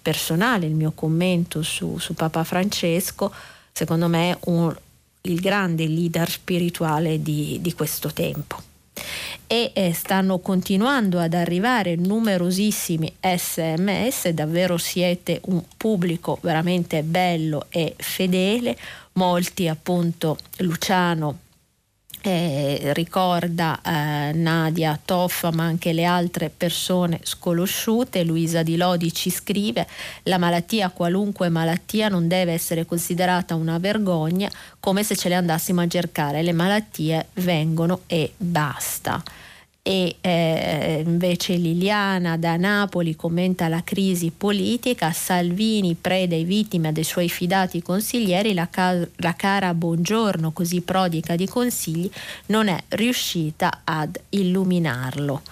[0.00, 3.32] personale, il mio commento su, su Papa Francesco,
[3.70, 4.74] secondo me un,
[5.22, 8.72] il grande leader spirituale di, di questo tempo.
[9.46, 17.94] E eh, stanno continuando ad arrivare numerosissimi sms, davvero siete un pubblico veramente bello e
[17.96, 18.76] fedele,
[19.12, 21.38] molti appunto Luciano
[22.26, 28.24] eh, ricorda eh, Nadia Toffa ma anche le altre persone sconosciute.
[28.24, 29.86] Luisa Di Lodi ci scrive
[30.22, 34.50] la malattia, qualunque malattia, non deve essere considerata una vergogna
[34.80, 36.42] come se ce le andassimo a cercare.
[36.42, 39.22] Le malattie vengono e basta
[39.86, 47.04] e eh, invece Liliana da Napoli commenta la crisi politica, Salvini preda e vittima dei
[47.04, 52.10] suoi fidati consiglieri, la, ca- la cara Buongiorno, così prodica di consigli,
[52.46, 55.42] non è riuscita ad illuminarlo.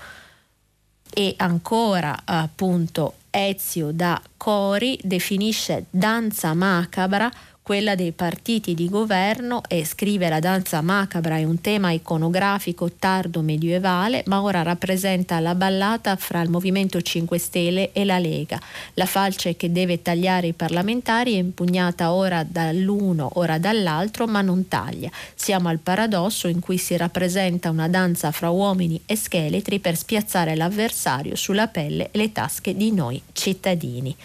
[1.13, 7.31] E ancora appunto Ezio da Cori definisce danza macabra
[7.63, 13.41] quella dei partiti di governo e scrive la danza macabra è un tema iconografico tardo
[13.41, 18.61] medievale, ma ora rappresenta la ballata fra il Movimento 5 Stelle e la Lega.
[18.95, 24.67] La falce che deve tagliare i parlamentari è impugnata ora dall'uno, ora dall'altro, ma non
[24.67, 25.11] taglia.
[25.35, 30.57] Siamo al paradosso in cui si rappresenta una danza fra uomini e scheletri per spiazzare
[30.57, 34.17] l'avversario sulla pelle e le tasche di noi cittadini.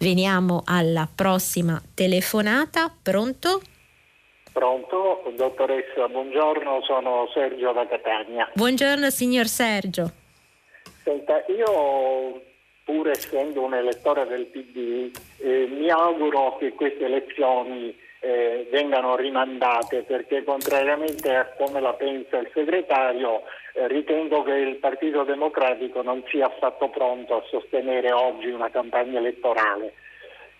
[0.00, 2.88] Veniamo alla prossima telefonata.
[3.02, 3.60] Pronto?
[4.52, 8.48] Pronto, dottoressa, buongiorno, sono Sergio da Catania.
[8.54, 10.12] Buongiorno signor Sergio.
[11.02, 12.40] Senta, io
[12.84, 20.02] pur essendo un elettore del PD, eh, mi auguro che queste elezioni eh, vengano rimandate
[20.02, 23.42] perché contrariamente a come la pensa il segretario
[23.86, 29.94] ritengo che il Partito Democratico non sia affatto pronto a sostenere oggi una campagna elettorale.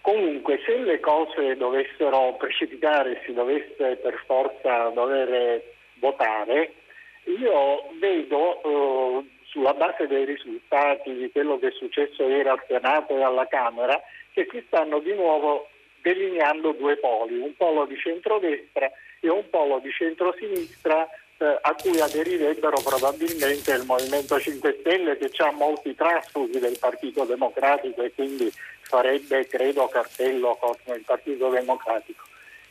[0.00, 5.62] Comunque se le cose dovessero precipitare, si dovesse per forza dover
[5.94, 6.72] votare,
[7.24, 13.16] io vedo eh, sulla base dei risultati di quello che è successo ieri al Senato
[13.16, 14.00] e alla Camera
[14.32, 15.68] che si stanno di nuovo
[16.00, 18.90] delineando due poli, un polo di centrodestra
[19.20, 21.08] e un polo di centrosinistra
[21.38, 27.24] eh, a cui aderirebbero probabilmente il Movimento 5 Stelle che ha molti trasfughi del Partito
[27.24, 32.24] Democratico e quindi farebbe, credo, cartello con il Partito Democratico.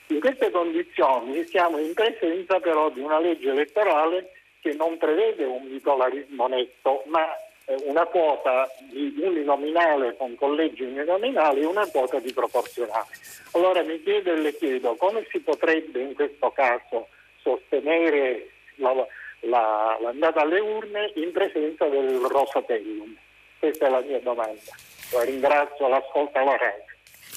[0.08, 5.68] In queste condizioni siamo in presenza però di una legge elettorale che non prevede un
[5.70, 7.26] bipolarismo netto, ma
[7.66, 13.08] eh, una quota di uninominale con collegi uninominali e una quota di proporzionale.
[13.52, 17.08] Allora mi chiedo e le chiedo come si potrebbe in questo caso
[17.42, 18.94] sostenere la,
[19.42, 23.16] la, l'andata alle urne in presenza del Rosatellum?
[23.60, 24.72] Questa è la mia domanda.
[25.12, 26.88] La ringrazio, l'ascolta la RAI.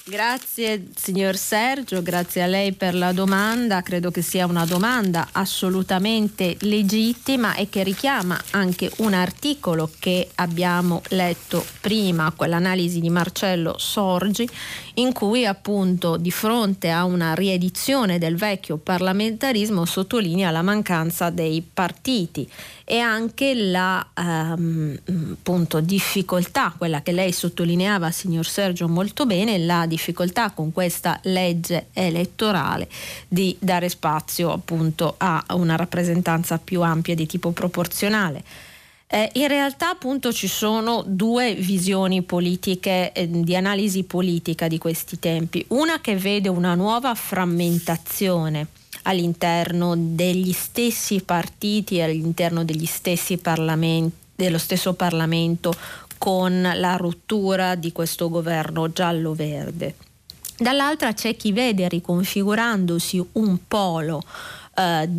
[0.03, 6.57] Grazie signor Sergio, grazie a lei per la domanda, credo che sia una domanda assolutamente
[6.61, 14.49] legittima e che richiama anche un articolo che abbiamo letto prima, quell'analisi di Marcello Sorgi,
[14.95, 21.61] in cui appunto di fronte a una riedizione del vecchio parlamentarismo sottolinea la mancanza dei
[21.61, 22.49] partiti
[22.83, 24.97] e anche la um,
[25.31, 31.87] appunto, difficoltà, quella che lei sottolineava, signor Sergio, molto bene, la difficoltà con questa legge
[31.93, 32.89] elettorale
[33.27, 38.43] di dare spazio appunto a una rappresentanza più ampia di tipo proporzionale.
[39.13, 45.19] Eh, in realtà appunto ci sono due visioni politiche, eh, di analisi politica di questi
[45.19, 45.65] tempi.
[45.69, 48.67] Una che vede una nuova frammentazione
[49.03, 55.75] all'interno degli stessi partiti, all'interno degli stessi parlamenti, dello stesso Parlamento
[56.17, 59.95] con la rottura di questo governo giallo-verde.
[60.57, 64.23] Dall'altra c'è chi vede riconfigurandosi un polo
[64.73, 65.09] eh,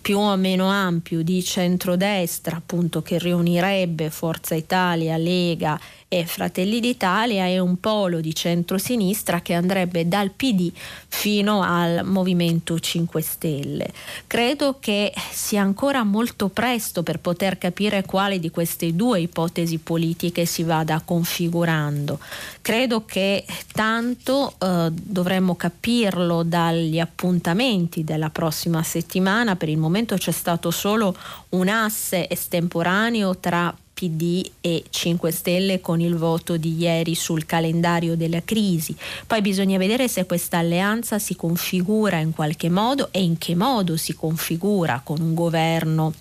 [0.00, 5.78] più o meno ampio di centrodestra, appunto che riunirebbe Forza Italia, Lega
[6.08, 10.70] e Fratelli d'Italia e un polo di centrosinistra che andrebbe dal PD
[11.08, 13.92] fino al Movimento 5 Stelle.
[14.28, 20.46] Credo che sia ancora molto presto per poter capire quale di queste due ipotesi politiche
[20.46, 22.20] si vada configurando.
[22.66, 29.54] Credo che tanto eh, dovremmo capirlo dagli appuntamenti della prossima settimana.
[29.54, 31.16] Per il momento c'è stato solo
[31.50, 38.16] un asse estemporaneo tra PD e 5 Stelle con il voto di ieri sul calendario
[38.16, 38.96] della crisi.
[39.28, 43.96] Poi bisogna vedere se questa alleanza si configura in qualche modo e in che modo
[43.96, 46.12] si configura con un governo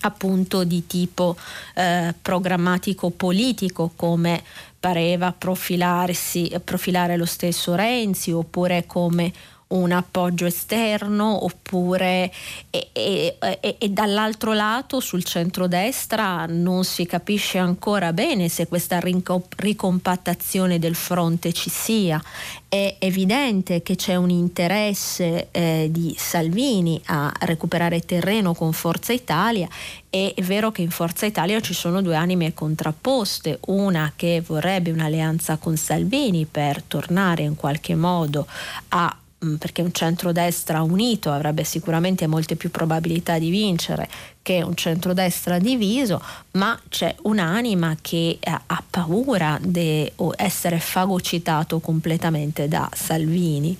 [0.00, 1.36] appunto di tipo
[1.74, 4.42] eh, programmatico politico come
[4.84, 9.32] pareva profilarsi, profilare lo stesso Renzi oppure come
[9.74, 12.30] un appoggio esterno oppure
[12.70, 19.00] e, e, e, e dall'altro lato sul centrodestra non si capisce ancora bene se questa
[19.00, 22.22] ricompattazione del fronte ci sia.
[22.68, 29.68] È evidente che c'è un interesse eh, di Salvini a recuperare terreno con Forza Italia
[30.14, 35.56] è vero che in Forza Italia ci sono due anime contrapposte, una che vorrebbe un'alleanza
[35.56, 38.46] con Salvini per tornare in qualche modo
[38.90, 39.16] a
[39.58, 44.08] perché un centrodestra unito avrebbe sicuramente molte più probabilità di vincere
[44.42, 46.22] che un centrodestra diviso,
[46.52, 53.76] ma c'è un'anima che eh, ha paura di essere fagocitato completamente da Salvini.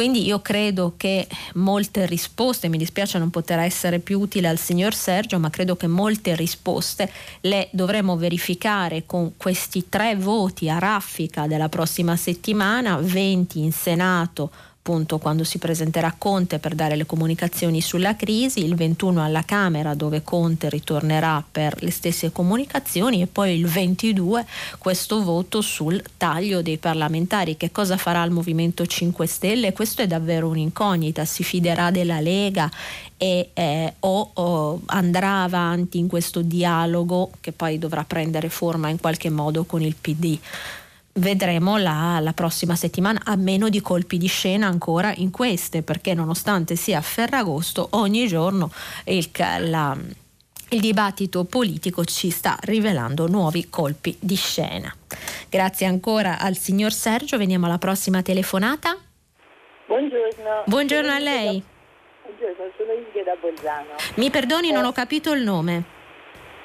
[0.00, 4.94] Quindi io credo che molte risposte, mi dispiace non poter essere più utile al signor
[4.94, 11.46] Sergio, ma credo che molte risposte le dovremo verificare con questi tre voti a raffica
[11.46, 14.50] della prossima settimana, 20 in Senato,
[14.90, 19.94] appunto quando si presenterà Conte per dare le comunicazioni sulla crisi, il 21 alla Camera
[19.94, 24.44] dove Conte ritornerà per le stesse comunicazioni e poi il 22
[24.78, 27.56] questo voto sul taglio dei parlamentari.
[27.56, 29.72] Che cosa farà il Movimento 5 Stelle?
[29.72, 32.68] Questo è davvero un'incognita, si fiderà della Lega
[33.16, 38.98] e, eh, o, o, andrà avanti in questo dialogo che poi dovrà prendere forma in
[38.98, 40.36] qualche modo con il PD
[41.20, 46.14] vedremo la, la, prossima settimana a meno di colpi di scena ancora in queste perché
[46.14, 48.70] nonostante sia Ferragosto ogni giorno
[49.04, 49.96] il, la,
[50.70, 54.92] il dibattito politico ci sta rivelando nuovi colpi di scena.
[55.48, 58.96] Grazie ancora al signor Sergio, veniamo alla prossima telefonata.
[59.86, 60.62] Buongiorno.
[60.64, 61.62] Buongiorno a lei.
[62.22, 63.94] Buongiorno, sono Inge da Bolzano.
[64.14, 65.84] Mi perdoni, non ho capito il nome.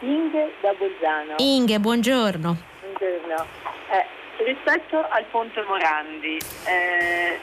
[0.02, 1.34] Inge da Bolzano.
[1.38, 2.58] Inge, buongiorno.
[2.82, 3.46] Buongiorno.
[3.92, 7.40] Eh, Rispetto al ponte Morandi, eh,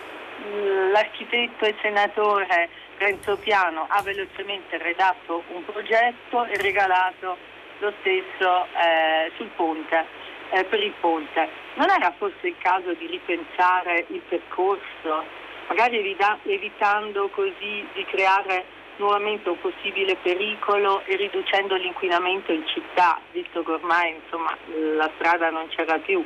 [0.90, 2.68] l'architetto e senatore
[2.98, 7.36] Renzo Piano ha velocemente redatto un progetto e regalato
[7.78, 10.04] lo stesso eh, sul ponte,
[10.50, 11.48] eh, per il ponte.
[11.74, 15.24] Non era forse il caso di ripensare il percorso,
[15.68, 18.64] magari evita- evitando così di creare
[18.96, 24.56] nuovamente un possibile pericolo e riducendo l'inquinamento in città, visto che ormai insomma,
[24.94, 26.24] la strada non c'era più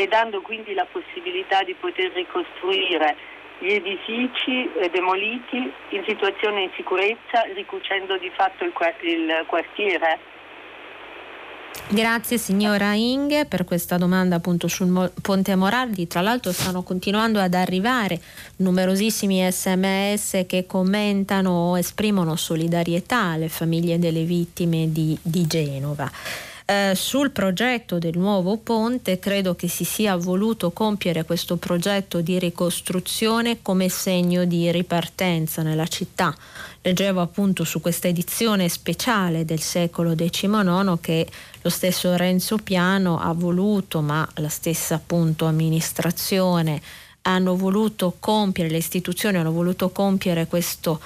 [0.00, 3.16] e dando quindi la possibilità di poter ricostruire
[3.58, 8.72] gli edifici eh, demoliti in situazione di sicurezza, ricucendo di fatto il,
[9.46, 10.18] quartiere.
[11.88, 16.06] Grazie signora Inge per questa domanda appunto sul Ponte Moraldi.
[16.06, 18.18] Tra l'altro stanno continuando ad arrivare
[18.56, 26.10] numerosissimi sms che commentano o esprimono solidarietà alle famiglie delle vittime di, di Genova.
[26.70, 32.38] Eh, sul progetto del nuovo ponte credo che si sia voluto compiere questo progetto di
[32.38, 36.32] ricostruzione come segno di ripartenza nella città.
[36.80, 41.26] Leggevo appunto su questa edizione speciale del secolo XIX che
[41.60, 46.80] lo stesso Renzo Piano ha voluto, ma la stessa appunto amministrazione
[47.22, 50.96] hanno voluto compiere, le istituzioni hanno voluto compiere questa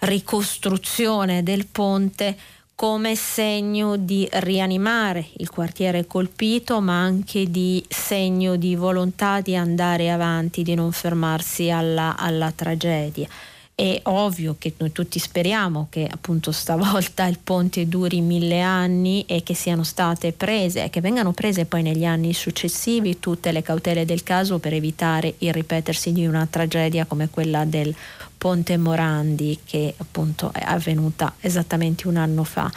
[0.00, 2.36] ricostruzione del ponte
[2.74, 10.10] come segno di rianimare il quartiere colpito, ma anche di segno di volontà di andare
[10.10, 13.28] avanti, di non fermarsi alla, alla tragedia.
[13.74, 19.42] È ovvio che noi tutti speriamo che appunto stavolta il ponte duri mille anni e
[19.42, 24.04] che siano state prese e che vengano prese poi negli anni successivi tutte le cautele
[24.04, 27.94] del caso per evitare il ripetersi di una tragedia come quella del
[28.42, 32.68] Ponte Morandi che appunto è avvenuta esattamente un anno fa.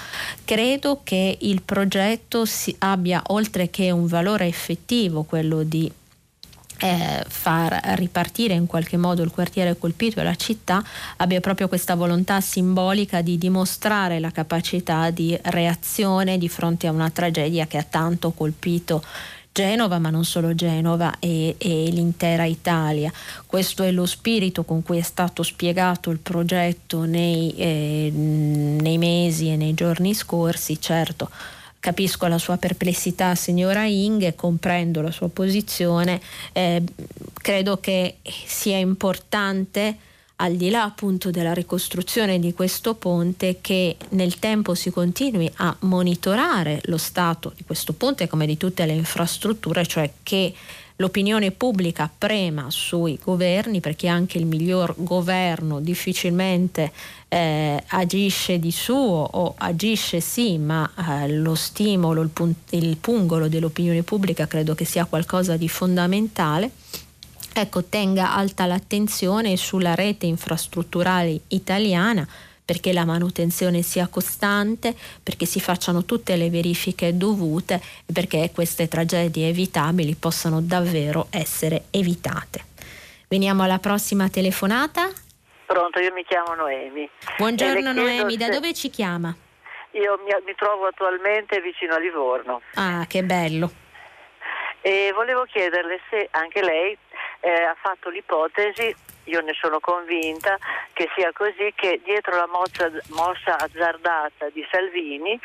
[0.44, 2.46] Credo che il progetto
[2.78, 5.92] abbia oltre che un valore effettivo, quello di
[6.78, 10.84] eh, far ripartire in qualche modo il quartiere colpito e la città
[11.18, 17.10] abbia proprio questa volontà simbolica di dimostrare la capacità di reazione di fronte a una
[17.10, 19.04] tragedia che ha tanto colpito
[19.56, 23.10] Genova, ma non solo Genova e, e, l'intera Italia.
[23.46, 29.50] Questo è lo spirito con cui è stato spiegato il progetto nei, eh, nei mesi
[29.50, 30.82] e nei giorni scorsi.
[30.82, 31.30] Certo,
[31.80, 36.20] capisco la sua perplessità, signora Inghe, comprendo la sua posizione,
[36.52, 36.84] eh,
[37.34, 39.96] credo che sia importante
[40.38, 45.76] al di là appunto della ricostruzione di questo ponte che nel tempo si continui a
[45.82, 50.54] monitorare lo stato di questo ponte come di tutte le infrastrutture, cioè che
[50.98, 56.92] l'opinione pubblica prema sui governi perché anche il miglior governo difficilmente
[57.28, 60.90] eh, agisce di suo o agisce sì, ma
[61.24, 66.72] eh, lo stimolo, il, pun- il pungolo dell'opinione pubblica credo che sia qualcosa di fondamentale
[67.58, 72.28] ecco, tenga alta l'attenzione sulla rete infrastrutturale italiana
[72.66, 78.88] perché la manutenzione sia costante, perché si facciano tutte le verifiche dovute e perché queste
[78.88, 82.64] tragedie evitabili possano davvero essere evitate.
[83.28, 85.10] Veniamo alla prossima telefonata.
[85.68, 87.08] Pronto, io mi chiamo Noemi.
[87.38, 89.36] Buongiorno Noemi, da dove ci chiama?
[89.92, 92.62] Io mi, mi, trovo attualmente vicino a Livorno.
[92.74, 93.72] Ah, che bello.
[94.82, 96.98] E volevo chiederle se anche lei
[97.46, 100.58] eh, ha fatto l'ipotesi io ne sono convinta
[100.94, 105.40] che sia così, che dietro la mossa, mossa azzardata di Salvini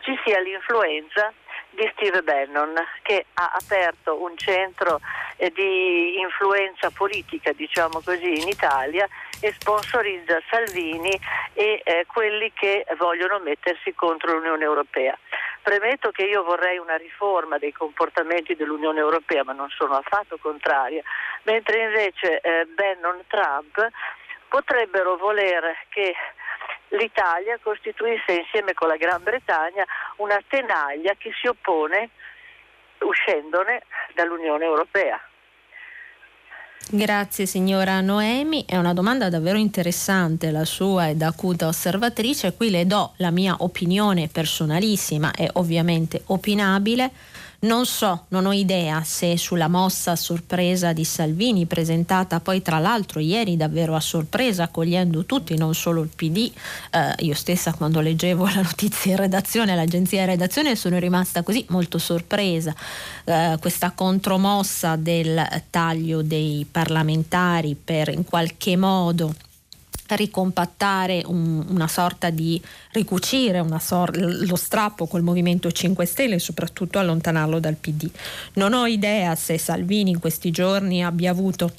[0.00, 1.32] ci sia l'influenza
[1.70, 5.00] di Steve Bannon che ha aperto un centro
[5.36, 9.08] eh, di influenza politica, diciamo così, in Italia
[9.40, 11.18] e sponsorizza Salvini
[11.54, 15.18] e eh, quelli che vogliono mettersi contro l'Unione Europea.
[15.62, 21.02] Premetto che io vorrei una riforma dei comportamenti dell'Unione Europea, ma non sono affatto contraria,
[21.44, 23.88] mentre invece eh, Bannon Trump
[24.48, 26.14] potrebbero voler che
[26.88, 29.84] l'Italia costituisse insieme con la Gran Bretagna
[30.16, 32.10] una tenaglia che si oppone
[32.98, 33.82] uscendone
[34.14, 35.20] dall'Unione Europea.
[36.90, 42.86] Grazie signora Noemi, è una domanda davvero interessante la sua ed acuta osservatrice, qui le
[42.86, 47.10] do la mia opinione personalissima e ovviamente opinabile
[47.62, 52.78] non so, non ho idea se sulla mossa a sorpresa di Salvini, presentata poi tra
[52.78, 56.50] l'altro ieri davvero a sorpresa, accogliendo tutti, non solo il PD,
[56.90, 61.64] eh, io stessa quando leggevo la notizia in redazione, l'agenzia in redazione, sono rimasta così
[61.68, 62.74] molto sorpresa.
[63.24, 69.32] Eh, questa contromossa del taglio dei parlamentari per in qualche modo
[70.14, 72.60] ricompattare un, una sorta di
[72.92, 78.08] ricucire sor- lo strappo col Movimento 5 Stelle e soprattutto allontanarlo dal PD.
[78.54, 81.72] Non ho idea se Salvini in questi giorni abbia avuto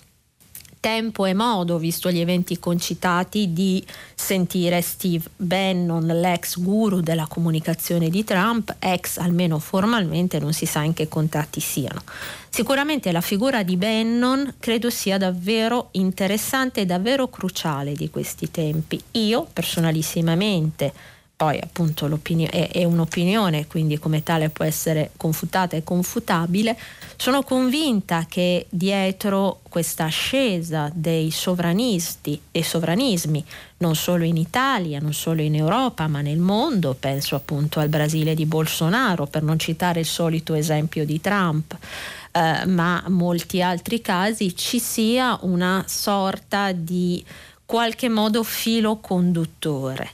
[0.83, 3.81] tempo e modo, visto gli eventi concitati, di
[4.13, 10.81] sentire Steve Bannon, l'ex guru della comunicazione di Trump, ex almeno formalmente, non si sa
[10.81, 12.01] in che contatti siano.
[12.49, 19.01] Sicuramente la figura di Bannon credo sia davvero interessante e davvero cruciale di questi tempi.
[19.11, 20.91] Io personalissimamente
[21.35, 26.77] poi appunto è, è un'opinione, quindi come tale può essere confutata e confutabile,
[27.17, 33.43] sono convinta che dietro questa ascesa dei sovranisti e sovranismi,
[33.77, 38.35] non solo in Italia, non solo in Europa, ma nel mondo, penso appunto al Brasile
[38.35, 41.75] di Bolsonaro, per non citare il solito esempio di Trump,
[42.31, 47.23] eh, ma molti altri casi, ci sia una sorta di
[47.65, 50.11] qualche modo filo conduttore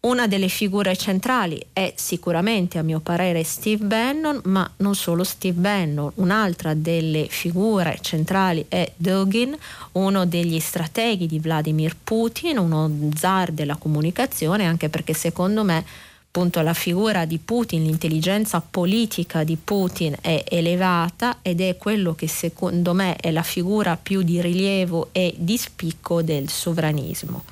[0.00, 5.60] una delle figure centrali è sicuramente, a mio parere, Steve Bannon, ma non solo Steve
[5.60, 6.10] Bannon.
[6.14, 9.54] Un'altra delle figure centrali è Dugin,
[9.92, 15.84] uno degli strateghi di Vladimir Putin, uno zar della comunicazione, anche perché secondo me
[16.32, 22.28] appunto la figura di Putin, l'intelligenza politica di Putin è elevata ed è quello che
[22.28, 27.42] secondo me è la figura più di rilievo e di spicco del sovranismo,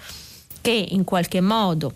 [0.61, 1.93] che in qualche modo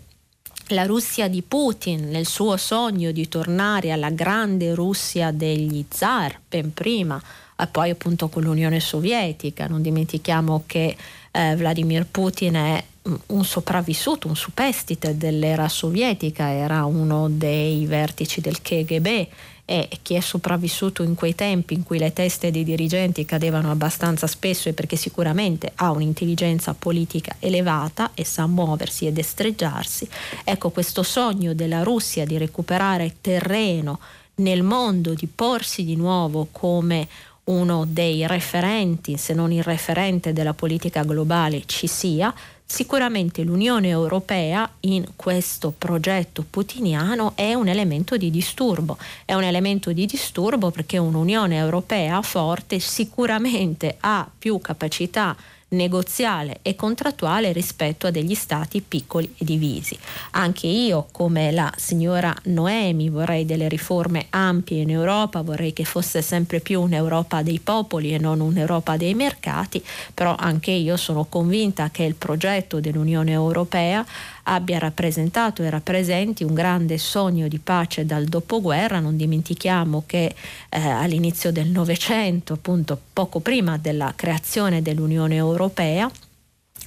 [0.67, 6.73] la Russia di Putin nel suo sogno di tornare alla grande Russia degli zar, ben
[6.73, 7.21] prima,
[7.57, 9.67] e poi appunto con l'Unione Sovietica.
[9.67, 10.95] Non dimentichiamo che
[11.31, 12.83] eh, Vladimir Putin è
[13.27, 19.27] un sopravvissuto, un superstite dell'era sovietica, era uno dei vertici del KGB
[19.65, 24.27] e chi è sopravvissuto in quei tempi in cui le teste dei dirigenti cadevano abbastanza
[24.27, 30.07] spesso e perché sicuramente ha un'intelligenza politica elevata e sa muoversi e destreggiarsi,
[30.43, 33.99] ecco questo sogno della Russia di recuperare terreno
[34.35, 37.07] nel mondo, di porsi di nuovo come
[37.45, 42.33] uno dei referenti, se non il referente della politica globale ci sia,
[42.73, 49.91] Sicuramente l'Unione Europea in questo progetto putiniano è un elemento di disturbo, è un elemento
[49.91, 55.37] di disturbo perché un'Unione Europea forte sicuramente ha più capacità
[55.73, 59.97] negoziale e contrattuale rispetto a degli stati piccoli e divisi.
[60.31, 66.21] Anche io, come la signora Noemi, vorrei delle riforme ampie in Europa, vorrei che fosse
[66.21, 71.89] sempre più un'Europa dei popoli e non un'Europa dei mercati, però anche io sono convinta
[71.89, 74.05] che il progetto dell'Unione Europea
[74.43, 78.99] abbia rappresentato e rappresenti un grande sogno di pace dal dopoguerra.
[78.99, 80.33] Non dimentichiamo che
[80.69, 86.09] eh, all'inizio del Novecento, appunto poco prima della creazione dell'Unione Europea,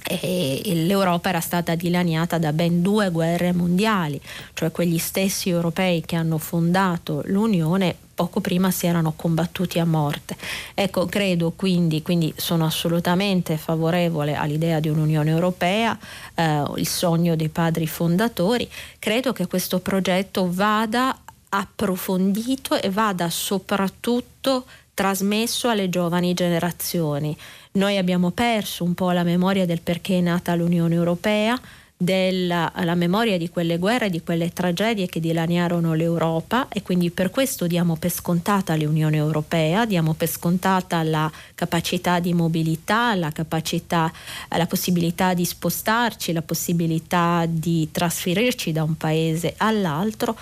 [0.09, 4.19] e l'Europa era stata dilaniata da ben due guerre mondiali,
[4.53, 10.35] cioè quegli stessi europei che hanno fondato l'Unione poco prima si erano combattuti a morte.
[10.73, 15.95] Ecco, credo quindi, quindi sono assolutamente favorevole all'idea di un'Unione Europea,
[16.33, 21.15] eh, il sogno dei padri fondatori, credo che questo progetto vada
[21.49, 24.65] approfondito e vada soprattutto
[24.95, 27.37] trasmesso alle giovani generazioni.
[27.73, 31.55] Noi abbiamo perso un po' la memoria del perché è nata l'Unione Europea,
[31.99, 37.65] della memoria di quelle guerre, di quelle tragedie che dilaniarono l'Europa e quindi per questo
[37.65, 44.11] diamo per scontata l'Unione Europea, diamo per scontata la capacità di mobilità, la capacità,
[44.49, 50.37] la possibilità di spostarci, la possibilità di trasferirci da un paese all'altro.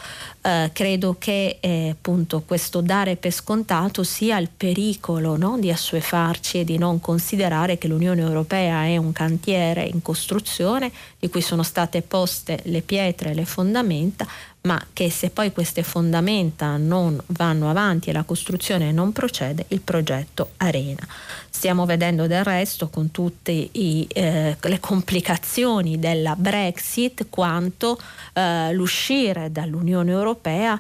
[0.46, 5.58] Eh, credo che eh, appunto questo dare per scontato sia il pericolo no?
[5.58, 11.30] di assuefarci e di non considerare che l'Unione Europea è un cantiere in costruzione di
[11.30, 14.28] cui sono state poste le pietre e le fondamenta,
[14.66, 19.82] ma che se poi queste fondamenta non vanno avanti e la costruzione non procede, il
[19.82, 21.08] progetto arena.
[21.50, 28.00] Stiamo vedendo del resto con tutte eh, le complicazioni della Brexit quanto
[28.34, 30.78] eh, l'uscire dall'Unione Europea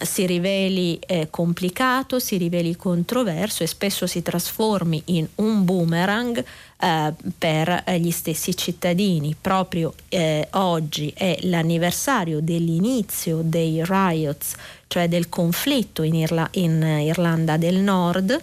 [0.00, 6.44] si riveli eh, complicato, si riveli controverso e spesso si trasformi in un boomerang
[6.80, 9.36] eh, per gli stessi cittadini.
[9.40, 14.54] Proprio eh, oggi è l'anniversario dell'inizio dei riots,
[14.86, 18.40] cioè del conflitto in, Irla- in Irlanda del Nord.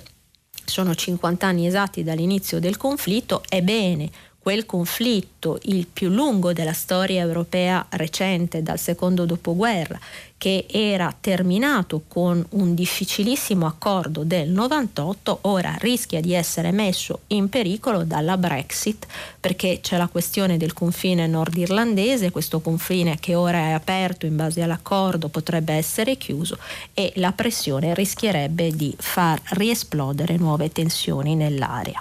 [0.66, 3.44] Sono 50 anni esatti dall'inizio del conflitto.
[3.48, 4.10] Ebbene,
[4.46, 10.00] quel conflitto, il più lungo della storia europea recente, dal secondo dopoguerra,
[10.38, 17.50] che era terminato con un difficilissimo accordo del 98, ora rischia di essere messo in
[17.50, 19.08] pericolo dalla Brexit
[19.40, 24.62] perché c'è la questione del confine nordirlandese, questo confine che ora è aperto in base
[24.62, 26.60] all'accordo potrebbe essere chiuso
[26.94, 32.00] e la pressione rischierebbe di far riesplodere nuove tensioni nell'area.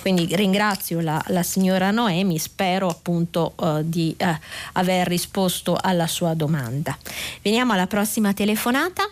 [0.00, 4.26] Quindi ringrazio la, la signora Noemi, spero appunto uh, di uh,
[4.74, 6.96] aver risposto alla sua domanda.
[7.42, 9.04] Veniamo alla prossima telefonata.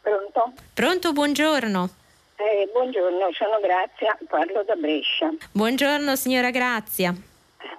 [0.00, 0.52] Pronto?
[0.74, 1.88] Pronto, buongiorno.
[2.36, 5.28] Eh, buongiorno, sono Grazia, parlo da Brescia.
[5.50, 7.12] Buongiorno signora Grazia.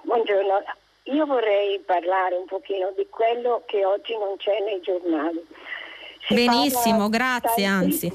[0.02, 0.62] Buongiorno,
[1.04, 5.42] io vorrei parlare un pochino di quello che oggi non c'è nei giornali.
[6.26, 8.12] Si Benissimo, grazie anzi.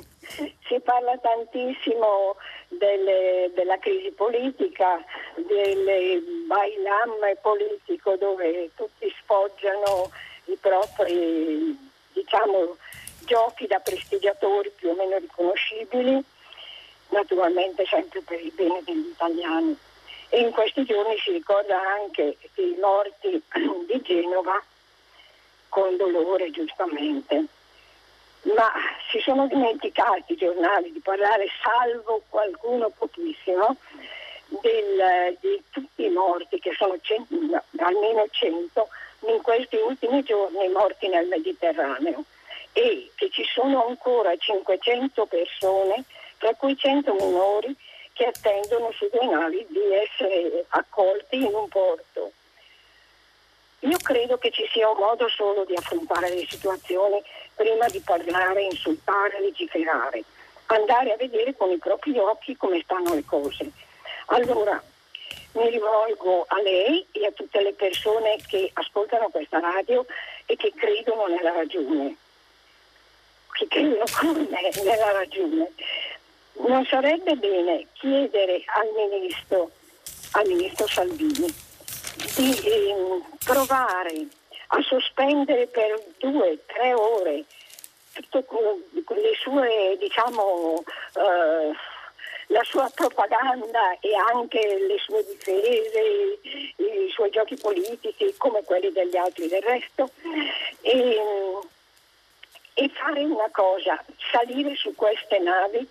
[0.67, 2.35] Si parla tantissimo
[2.77, 5.03] delle, della crisi politica,
[5.35, 10.11] del bailam politico dove tutti sfoggiano
[10.45, 11.77] i propri
[12.14, 12.77] diciamo,
[13.26, 16.23] giochi da prestigiatori più o meno riconoscibili,
[17.10, 19.77] naturalmente sempre per il bene degli italiani.
[20.30, 23.41] E in questi giorni si ricorda anche i morti
[23.88, 24.61] di Genova
[25.69, 27.45] con dolore giustamente
[28.53, 28.72] ma
[29.09, 33.76] si sono dimenticati i giornali di parlare, salvo qualcuno pochissimo,
[34.47, 37.35] del, di tutti i morti, che sono cento,
[37.77, 38.88] almeno 100,
[39.27, 42.23] in questi ultimi giorni morti nel Mediterraneo
[42.73, 46.03] e che ci sono ancora 500 persone,
[46.38, 47.76] tra cui 100 minori,
[48.13, 52.31] che attendono su due navi di essere accolti in un porto.
[53.80, 57.22] Io credo che ci sia un modo solo di affrontare le situazioni
[57.56, 60.23] prima di parlare, insultare, legiferare,
[60.68, 63.72] andare a vedere con i propri occhi come stanno le cose.
[64.27, 64.82] Allora,
[65.53, 70.06] mi rivolgo a lei e a tutte le persone che ascoltano questa radio
[70.45, 72.15] e che credono nella ragione,
[73.53, 75.72] che credono con me nella ragione.
[76.57, 79.72] Non sarebbe bene chiedere al ministro,
[80.32, 81.53] al ministro Salvini
[82.36, 84.27] di eh, provare
[84.76, 87.45] a sospendere per due, tre ore
[88.30, 88.45] tutte
[89.15, 90.84] le sue, diciamo,
[91.15, 91.72] eh,
[92.47, 96.39] la sua propaganda e anche le sue difese,
[96.76, 100.10] i suoi giochi politici come quelli degli altri del resto.
[100.81, 101.19] E,
[102.77, 105.88] e fare una cosa, salire su queste navi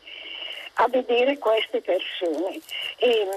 [0.74, 2.60] a vedere queste persone.
[2.96, 3.28] E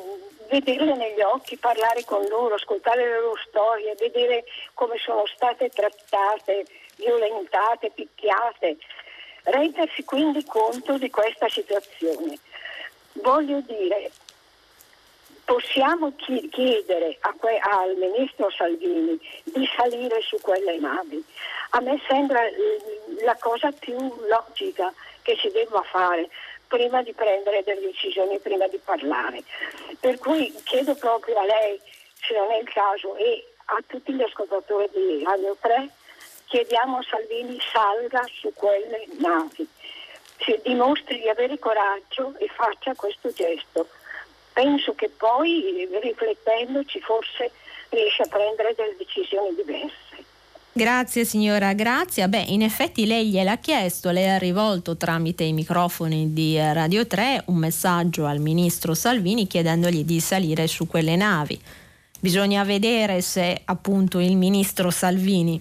[0.50, 6.66] vederle negli occhi, parlare con loro, ascoltare le loro storie, vedere come sono state trattate,
[6.96, 8.78] violentate, picchiate,
[9.44, 12.38] rendersi quindi conto di questa situazione.
[13.14, 14.12] Voglio dire,
[15.46, 21.24] possiamo chiedere que- al ministro Salvini di salire su quelle navi.
[21.72, 22.42] A me sembra
[23.24, 23.98] la cosa più
[24.28, 26.30] logica che si debba fare
[26.68, 29.44] prima di prendere delle decisioni, prima di parlare.
[30.00, 31.80] Per cui chiedo proprio a lei,
[32.22, 35.90] se non è il caso, e a tutti gli ascoltatori di Radio 3,
[36.46, 39.68] chiediamo a Salvini salga su quelle navi
[40.40, 43.88] si dimostri di avere coraggio e faccia questo gesto.
[44.54, 47.52] Penso che poi, riflettendoci, forse
[47.90, 50.26] riesce a prendere delle decisioni diverse.
[50.78, 52.28] Grazie signora Grazia.
[52.28, 57.46] Beh, in effetti lei gliel'ha chiesto, lei ha rivolto tramite i microfoni di Radio 3
[57.48, 61.60] un messaggio al ministro Salvini chiedendogli di salire su quelle navi.
[62.20, 65.60] Bisogna vedere se appunto il ministro Salvini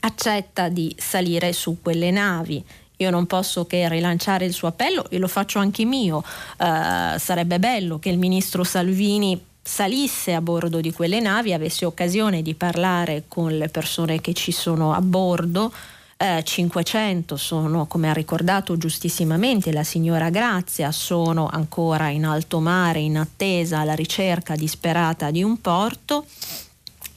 [0.00, 2.62] accetta di salire su quelle navi.
[2.98, 6.18] Io non posso che rilanciare il suo appello e lo faccio anche mio.
[6.58, 12.42] Uh, sarebbe bello che il ministro Salvini salisse a bordo di quelle navi, avesse occasione
[12.42, 15.72] di parlare con le persone che ci sono a bordo.
[16.16, 23.00] Eh, 500 sono, come ha ricordato giustissimamente la signora Grazia, sono ancora in alto mare
[23.00, 26.26] in attesa alla ricerca disperata di un porto.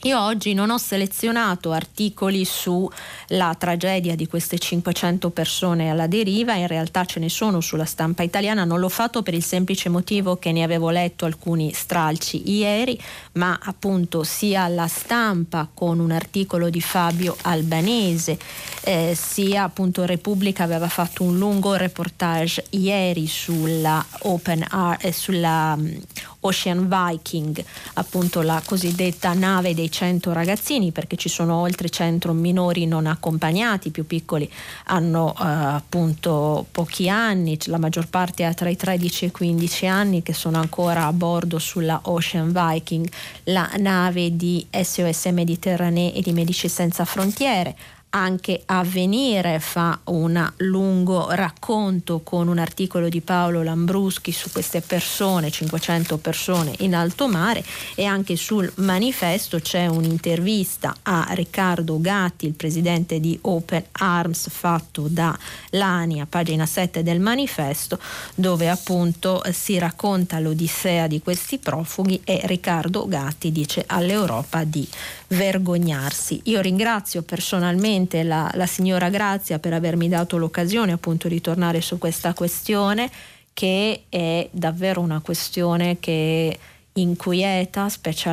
[0.02, 6.68] Io oggi non ho selezionato articoli sulla tragedia di queste 500 persone alla deriva, in
[6.68, 10.52] realtà ce ne sono sulla stampa italiana, non l'ho fatto per il semplice motivo che
[10.52, 12.96] ne avevo letto alcuni stralci ieri,
[13.32, 18.38] ma appunto sia la stampa con un articolo di Fabio Albanese,
[18.82, 25.74] eh, sia appunto Repubblica aveva fatto un lungo reportage ieri sulla Open Art, eh, sulla
[25.76, 26.00] um,
[26.40, 27.62] Ocean Viking,
[27.94, 33.90] appunto la cosiddetta nave dei 100 ragazzini, perché ci sono oltre 100 minori non accompagnati,
[33.90, 34.50] più piccoli
[34.86, 39.86] hanno eh, appunto pochi anni, la maggior parte ha tra i 13 e i 15
[39.86, 43.08] anni che sono ancora a bordo sulla Ocean Viking,
[43.44, 47.76] la nave di SOS Mediterranee e di Medici Senza Frontiere
[48.10, 55.50] anche Avvenire fa un lungo racconto con un articolo di Paolo Lambruschi su queste persone,
[55.50, 57.62] 500 persone in alto mare
[57.94, 65.06] e anche sul manifesto c'è un'intervista a Riccardo Gatti, il presidente di Open Arms fatto
[65.08, 65.36] da
[65.70, 67.98] Lani a pagina 7 del manifesto
[68.34, 74.88] dove appunto si racconta l'odissea di questi profughi e Riccardo Gatti dice all'Europa di
[75.28, 76.40] vergognarsi.
[76.44, 81.98] Io ringrazio personalmente la, la signora Grazia per avermi dato l'occasione appunto di tornare su
[81.98, 83.10] questa questione
[83.52, 86.58] che è davvero una questione che
[86.92, 88.30] inquieta, specie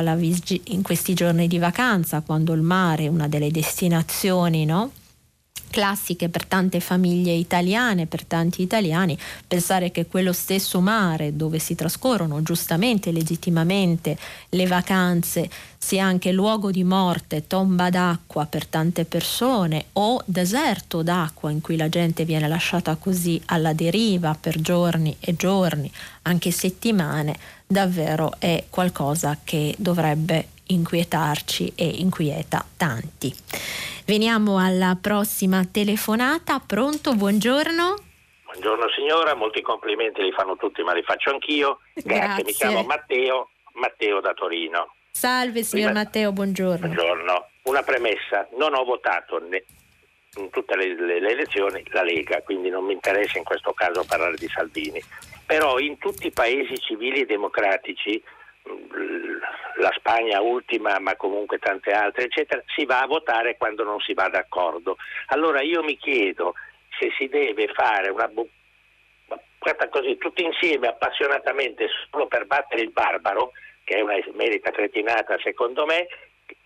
[0.64, 4.92] in questi giorni di vacanza, quando il mare è una delle destinazioni, no?
[5.76, 11.74] Classiche per tante famiglie italiane, per tanti italiani, pensare che quello stesso mare dove si
[11.74, 14.16] trascorrono giustamente e legittimamente
[14.48, 21.50] le vacanze sia anche luogo di morte, tomba d'acqua per tante persone o deserto d'acqua
[21.50, 25.92] in cui la gente viene lasciata così alla deriva per giorni e giorni,
[26.22, 27.36] anche settimane,
[27.66, 33.34] davvero è qualcosa che dovrebbe inquietarci e inquieta tanti.
[34.06, 36.60] Veniamo alla prossima telefonata.
[36.64, 37.14] Pronto?
[37.14, 37.96] Buongiorno.
[38.44, 41.80] Buongiorno signora, molti complimenti li fanno tutti, ma li faccio anch'io.
[41.92, 42.44] Grazie, Grazie.
[42.44, 44.94] mi chiamo Matteo, Matteo da Torino.
[45.10, 46.04] Salve signor Prima...
[46.04, 46.86] Matteo, buongiorno.
[46.86, 47.48] Buongiorno.
[47.62, 49.64] Una premessa, non ho votato ne...
[50.36, 54.04] in tutte le, le, le elezioni la Lega, quindi non mi interessa in questo caso
[54.04, 55.02] parlare di Salvini.
[55.44, 58.22] Però in tutti i paesi civili e democratici
[59.76, 64.14] la Spagna ultima, ma comunque tante altre, eccetera, si va a votare quando non si
[64.14, 64.96] va d'accordo.
[65.26, 66.54] Allora io mi chiedo
[66.98, 68.30] se si deve fare una
[69.58, 73.52] guarda così tutti insieme appassionatamente solo per battere il barbaro,
[73.84, 76.06] che è una merita cretinata secondo me,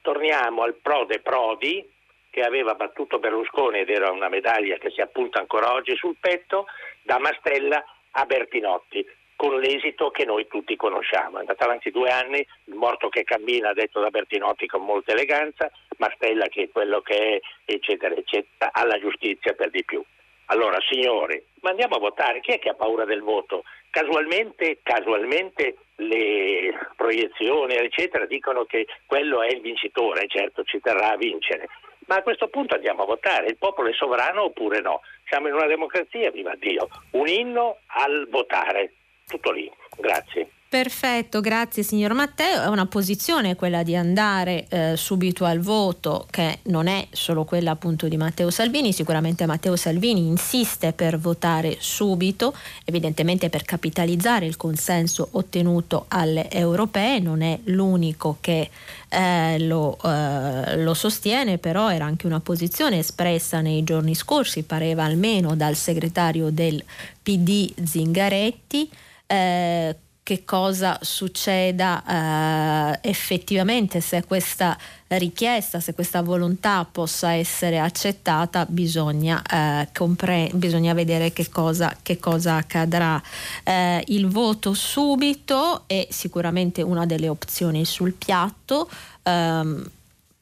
[0.02, 1.88] torniamo al Prode Prodi
[2.28, 6.66] che aveva battuto Berlusconi ed era una medaglia che si appunta ancora oggi sul petto,
[7.02, 7.82] da Mastella
[8.12, 9.04] a Bertinotti
[9.40, 11.38] con l'esito che noi tutti conosciamo.
[11.38, 15.70] È andato avanti due anni, il morto che cammina, detto da Bertinotti con molta eleganza,
[15.96, 20.04] Mastella che è quello che è, eccetera, eccetera, alla giustizia per di più.
[20.48, 22.40] Allora, signori, ma andiamo a votare.
[22.40, 23.64] Chi è che ha paura del voto?
[23.88, 31.16] Casualmente, casualmente le proiezioni, eccetera, dicono che quello è il vincitore, certo ci terrà a
[31.16, 31.66] vincere.
[32.08, 35.00] Ma a questo punto andiamo a votare, il popolo è sovrano oppure no?
[35.28, 38.92] Siamo in una democrazia, viva Dio, un inno al votare,
[39.30, 39.70] tutto lì.
[39.96, 40.50] Grazie.
[40.70, 42.62] Perfetto, grazie signor Matteo.
[42.62, 47.72] È una posizione quella di andare eh, subito al voto che non è solo quella
[47.72, 52.54] appunto di Matteo Salvini, sicuramente Matteo Salvini insiste per votare subito,
[52.84, 58.70] evidentemente per capitalizzare il consenso ottenuto alle europee, non è l'unico che
[59.08, 65.02] eh, lo, eh, lo sostiene, però era anche una posizione espressa nei giorni scorsi, pareva
[65.02, 66.80] almeno dal segretario del
[67.20, 68.88] PD Zingaretti
[69.30, 74.76] eh, che cosa succeda eh, effettivamente, se questa
[75.08, 82.18] richiesta, se questa volontà possa essere accettata, bisogna, eh, compre- bisogna vedere che cosa, che
[82.18, 83.20] cosa accadrà.
[83.64, 88.88] Eh, il voto subito è sicuramente una delle opzioni sul piatto.
[89.22, 89.90] Ehm,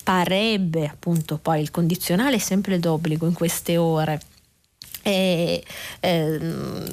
[0.02, 4.20] parebbe appunto poi il condizionale è sempre d'obbligo in queste ore
[5.08, 5.64] e
[6.00, 6.38] eh,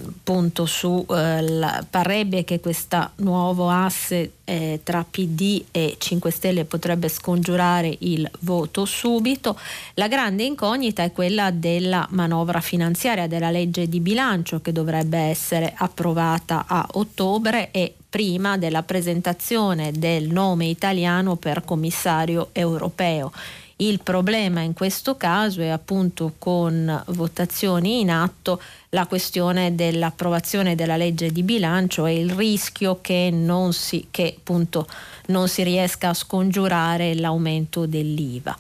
[0.08, 6.64] appunto su eh, la, parrebbe che questo nuovo asse eh, tra PD e 5 Stelle
[6.64, 9.60] potrebbe scongiurare il voto subito.
[9.96, 15.74] La grande incognita è quella della manovra finanziaria della legge di bilancio che dovrebbe essere
[15.76, 23.34] approvata a ottobre e prima della presentazione del nome italiano per commissario europeo.
[23.78, 28.62] Il problema in questo caso è appunto con votazioni in atto
[28.92, 34.88] la questione dell'approvazione della legge di bilancio e il rischio che non si, che, appunto,
[35.28, 38.58] non si riesca a scongiurare l'aumento dell'IVA.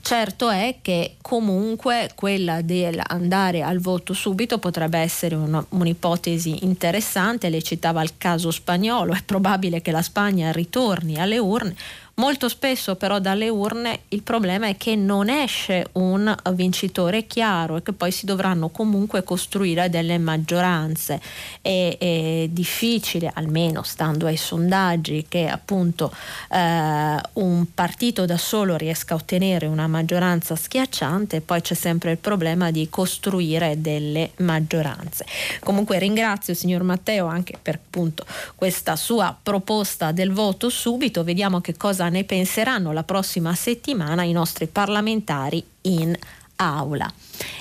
[0.00, 7.48] Certo è che comunque quella di andare al voto subito potrebbe essere una, un'ipotesi interessante,
[7.48, 11.76] lei citava il caso spagnolo, è probabile che la Spagna ritorni alle urne,
[12.14, 17.82] Molto spesso però dalle urne il problema è che non esce un vincitore chiaro e
[17.82, 21.20] che poi si dovranno comunque costruire delle maggioranze.
[21.62, 26.12] È, è difficile, almeno stando ai sondaggi, che appunto
[26.50, 32.18] eh, un partito da solo riesca a ottenere una maggioranza schiacciante, poi c'è sempre il
[32.18, 35.24] problema di costruire delle maggioranze.
[35.60, 41.60] Comunque ringrazio il signor Matteo anche per appunto questa sua proposta del voto subito, vediamo
[41.60, 46.12] che cosa cosa ne penseranno la prossima settimana i nostri parlamentari in
[46.56, 47.10] aula.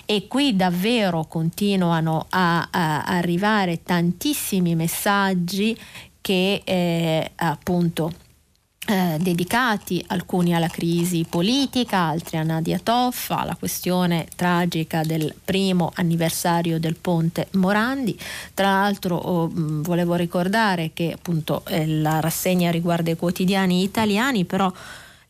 [0.06, 5.78] E qui davvero continuano a, a arrivare tantissimi messaggi
[6.22, 8.14] che eh, appunto
[8.92, 15.92] eh, dedicati, alcuni alla crisi politica, altri a Nadia Toffa, alla questione tragica del primo
[15.96, 18.18] anniversario del ponte Morandi.
[18.54, 24.46] Tra l'altro oh, mh, volevo ricordare che appunto eh, la rassegna riguarda i quotidiani italiani,
[24.46, 24.72] però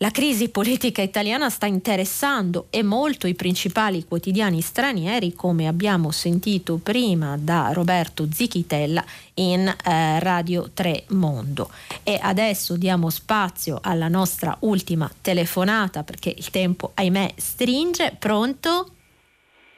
[0.02, 6.80] la crisi politica italiana sta interessando e molto i principali quotidiani stranieri, come abbiamo sentito
[6.84, 9.04] prima da Roberto Zichitella
[9.36, 11.70] in eh, Radio 3 Mondo.
[12.04, 18.16] E adesso diamo spazio alla nostra ultima telefonata perché il tempo, ahimè, stringe.
[18.18, 18.88] Pronto?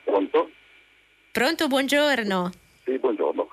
[0.06, 0.50] Pronto?
[1.34, 2.50] Pronto, buongiorno.
[2.86, 3.50] Sì, buongiorno.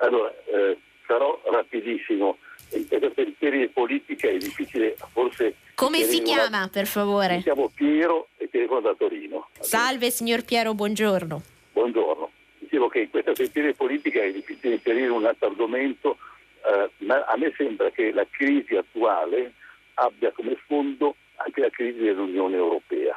[0.00, 2.36] Allora, eh, sarò rapidissimo
[2.72, 5.54] in questa periferia politica è difficile forse...
[5.74, 6.68] Come si chiama, una...
[6.68, 7.36] per favore?
[7.36, 9.48] Mi chiamo Piero e telefono da Torino.
[9.58, 11.42] Salve signor Piero, buongiorno.
[11.72, 12.30] Buongiorno.
[12.58, 16.18] Dicevo che in questa periferia politica è difficile inserire un altro argomento,
[16.64, 19.54] eh, ma a me sembra che la crisi attuale
[19.94, 23.16] abbia come sfondo anche la crisi dell'Unione Europea,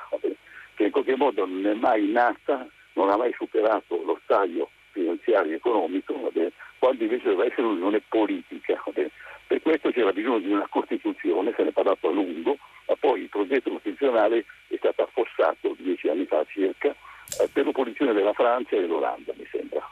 [0.75, 5.51] che in qualche modo non è mai nata, non ha mai superato lo stadio finanziario
[5.51, 6.31] e economico,
[6.80, 8.81] quando invece deve essere un'unione politica.
[9.47, 12.57] Per questo c'era bisogno di una Costituzione, se ne è parlato a lungo,
[12.87, 18.13] ma poi il progetto costituzionale è stato affossato dieci anni fa circa eh, per l'opposizione
[18.13, 19.89] della Francia e dell'Olanda, mi sembra.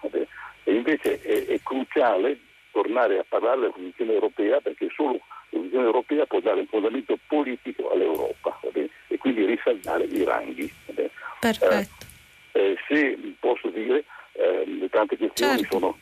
[0.63, 2.39] E invece è, è cruciale
[2.71, 5.19] tornare a parlare della Costituzione europea perché solo
[5.49, 8.59] Costituzione europea può dare un fondamento politico all'Europa
[9.07, 10.71] e quindi risaldare i ranghi.
[11.39, 12.05] Perfetto.
[12.53, 14.03] Eh, eh, se posso dire,
[14.33, 15.79] eh, le tante questioni certo.
[15.79, 15.97] sono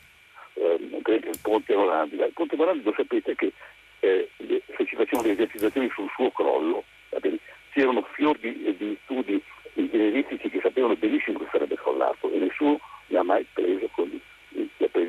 [0.60, 2.16] il ponte Morandi.
[2.16, 3.52] Il ponte Morandi lo sapete che
[4.00, 6.84] eh, se ci facevano le esercitazioni sul suo crollo,
[7.72, 8.40] c'erano fiori
[8.76, 9.42] di, studi
[9.74, 14.10] ingegneristici che sapevano benissimo che sarebbe crollato e nessuno ne ha mai preso, con,
[14.54, 14.68] in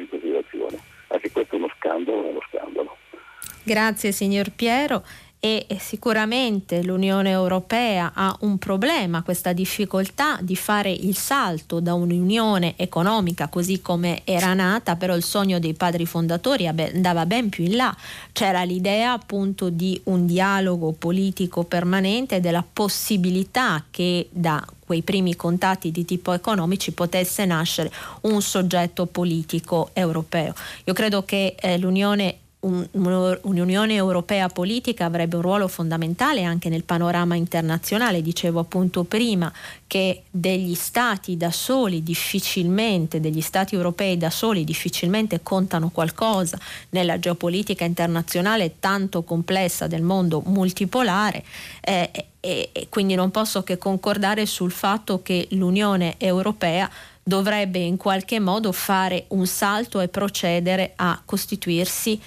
[0.09, 0.79] considerazione.
[1.07, 2.97] Anche questo è uno scandalo, è uno scandalo.
[3.63, 5.03] Grazie signor Piero
[5.43, 12.75] e sicuramente l'Unione Europea ha un problema, questa difficoltà di fare il salto da un'unione
[12.77, 17.75] economica così come era nata, però il sogno dei padri fondatori andava ben più in
[17.75, 17.95] là,
[18.33, 25.35] c'era l'idea appunto di un dialogo politico permanente e della possibilità che da quei primi
[25.35, 27.91] contatti di tipo economici potesse nascere
[28.21, 30.53] un soggetto politico europeo.
[30.83, 37.35] Io credo che eh, l'Unione un'Unione Europea politica avrebbe un ruolo fondamentale anche nel panorama
[37.35, 38.21] internazionale.
[38.21, 39.51] Dicevo appunto prima
[39.87, 46.59] che degli stati da soli difficilmente, degli stati europei da soli difficilmente contano qualcosa
[46.89, 51.43] nella geopolitica internazionale tanto complessa del mondo multipolare.
[51.81, 56.89] Eh, e, e quindi non posso che concordare sul fatto che l'Unione Europea
[57.23, 62.19] dovrebbe in qualche modo fare un salto e procedere a costituirsi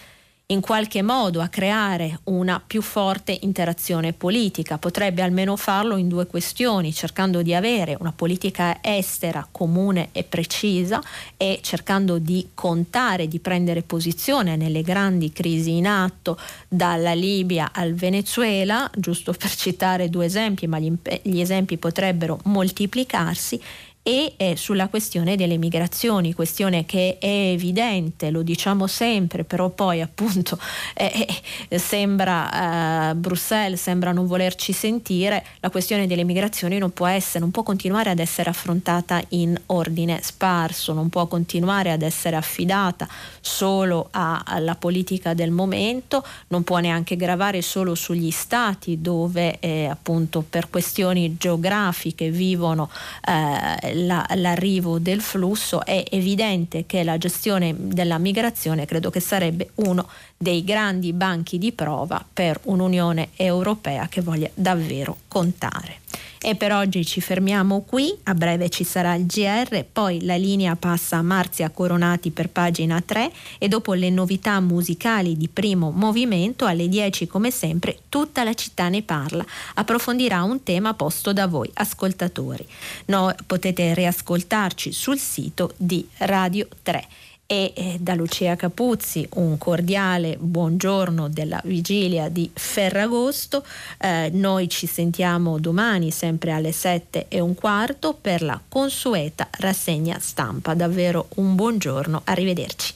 [0.49, 4.77] in qualche modo a creare una più forte interazione politica.
[4.77, 11.03] Potrebbe almeno farlo in due questioni, cercando di avere una politica estera comune e precisa
[11.39, 16.39] e cercando di contare, di prendere posizione nelle grandi crisi in atto
[16.69, 20.93] dalla Libia al Venezuela, giusto per citare due esempi, ma gli,
[21.23, 23.59] gli esempi potrebbero moltiplicarsi
[24.07, 30.03] e eh, sulla questione delle migrazioni, questione che è evidente, lo diciamo sempre, però poi
[30.03, 30.59] appunto
[30.93, 31.27] eh,
[31.69, 37.39] eh, sembra eh, Bruxelles sembra non volerci sentire, la questione delle migrazioni non può essere,
[37.39, 43.09] non può continuare ad essere affrontata in ordine sparso, non può continuare ad essere affidata
[43.41, 49.87] solo a, alla politica del momento, non può neanche gravare solo sugli stati dove eh,
[49.87, 52.91] appunto per questioni geografiche vivono
[53.27, 59.71] eh, la, l'arrivo del flusso, è evidente che la gestione della migrazione credo che sarebbe
[59.77, 66.01] uno dei grandi banchi di prova per un'Unione Europea che voglia davvero contare.
[66.47, 70.77] E per oggi ci fermiamo qui, a breve ci sarà il GR, poi la linea
[70.77, 76.67] passa a Marzia Coronati per pagina 3 e dopo le novità musicali di primo movimento
[76.67, 79.43] alle 10 come sempre tutta la città ne parla,
[79.73, 82.69] approfondirà un tema posto da voi ascoltatori.
[83.07, 87.09] No, potete riascoltarci sul sito di Radio 3
[87.47, 93.65] e eh, da Lucia Capuzzi un cordiale buongiorno della vigilia di Ferragosto.
[93.99, 100.19] Eh, noi ci sentiamo domani sempre alle 7 e un quarto per la consueta rassegna
[100.19, 100.75] stampa.
[100.75, 102.95] Davvero un buongiorno, arrivederci.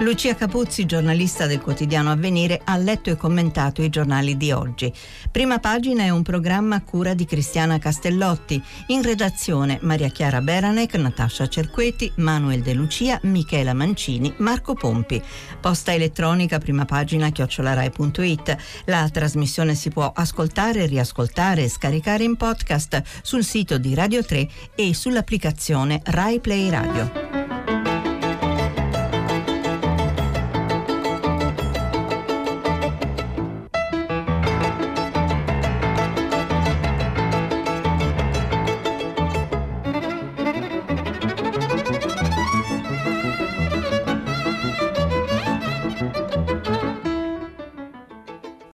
[0.00, 4.90] Lucia Capuzzi, giornalista del quotidiano Avvenire, ha letto e commentato i giornali di oggi.
[5.30, 8.62] Prima pagina è un programma a cura di Cristiana Castellotti.
[8.86, 15.22] In redazione Maria Chiara Beranec, Natascia Cerqueti, Manuel De Lucia, Michela Mancini, Marco Pompi.
[15.60, 18.56] Posta elettronica prima pagina chiocciolarai.it.
[18.86, 24.48] La trasmissione si può ascoltare, riascoltare e scaricare in podcast sul sito di Radio 3
[24.76, 27.39] e sull'applicazione Rai Play Radio.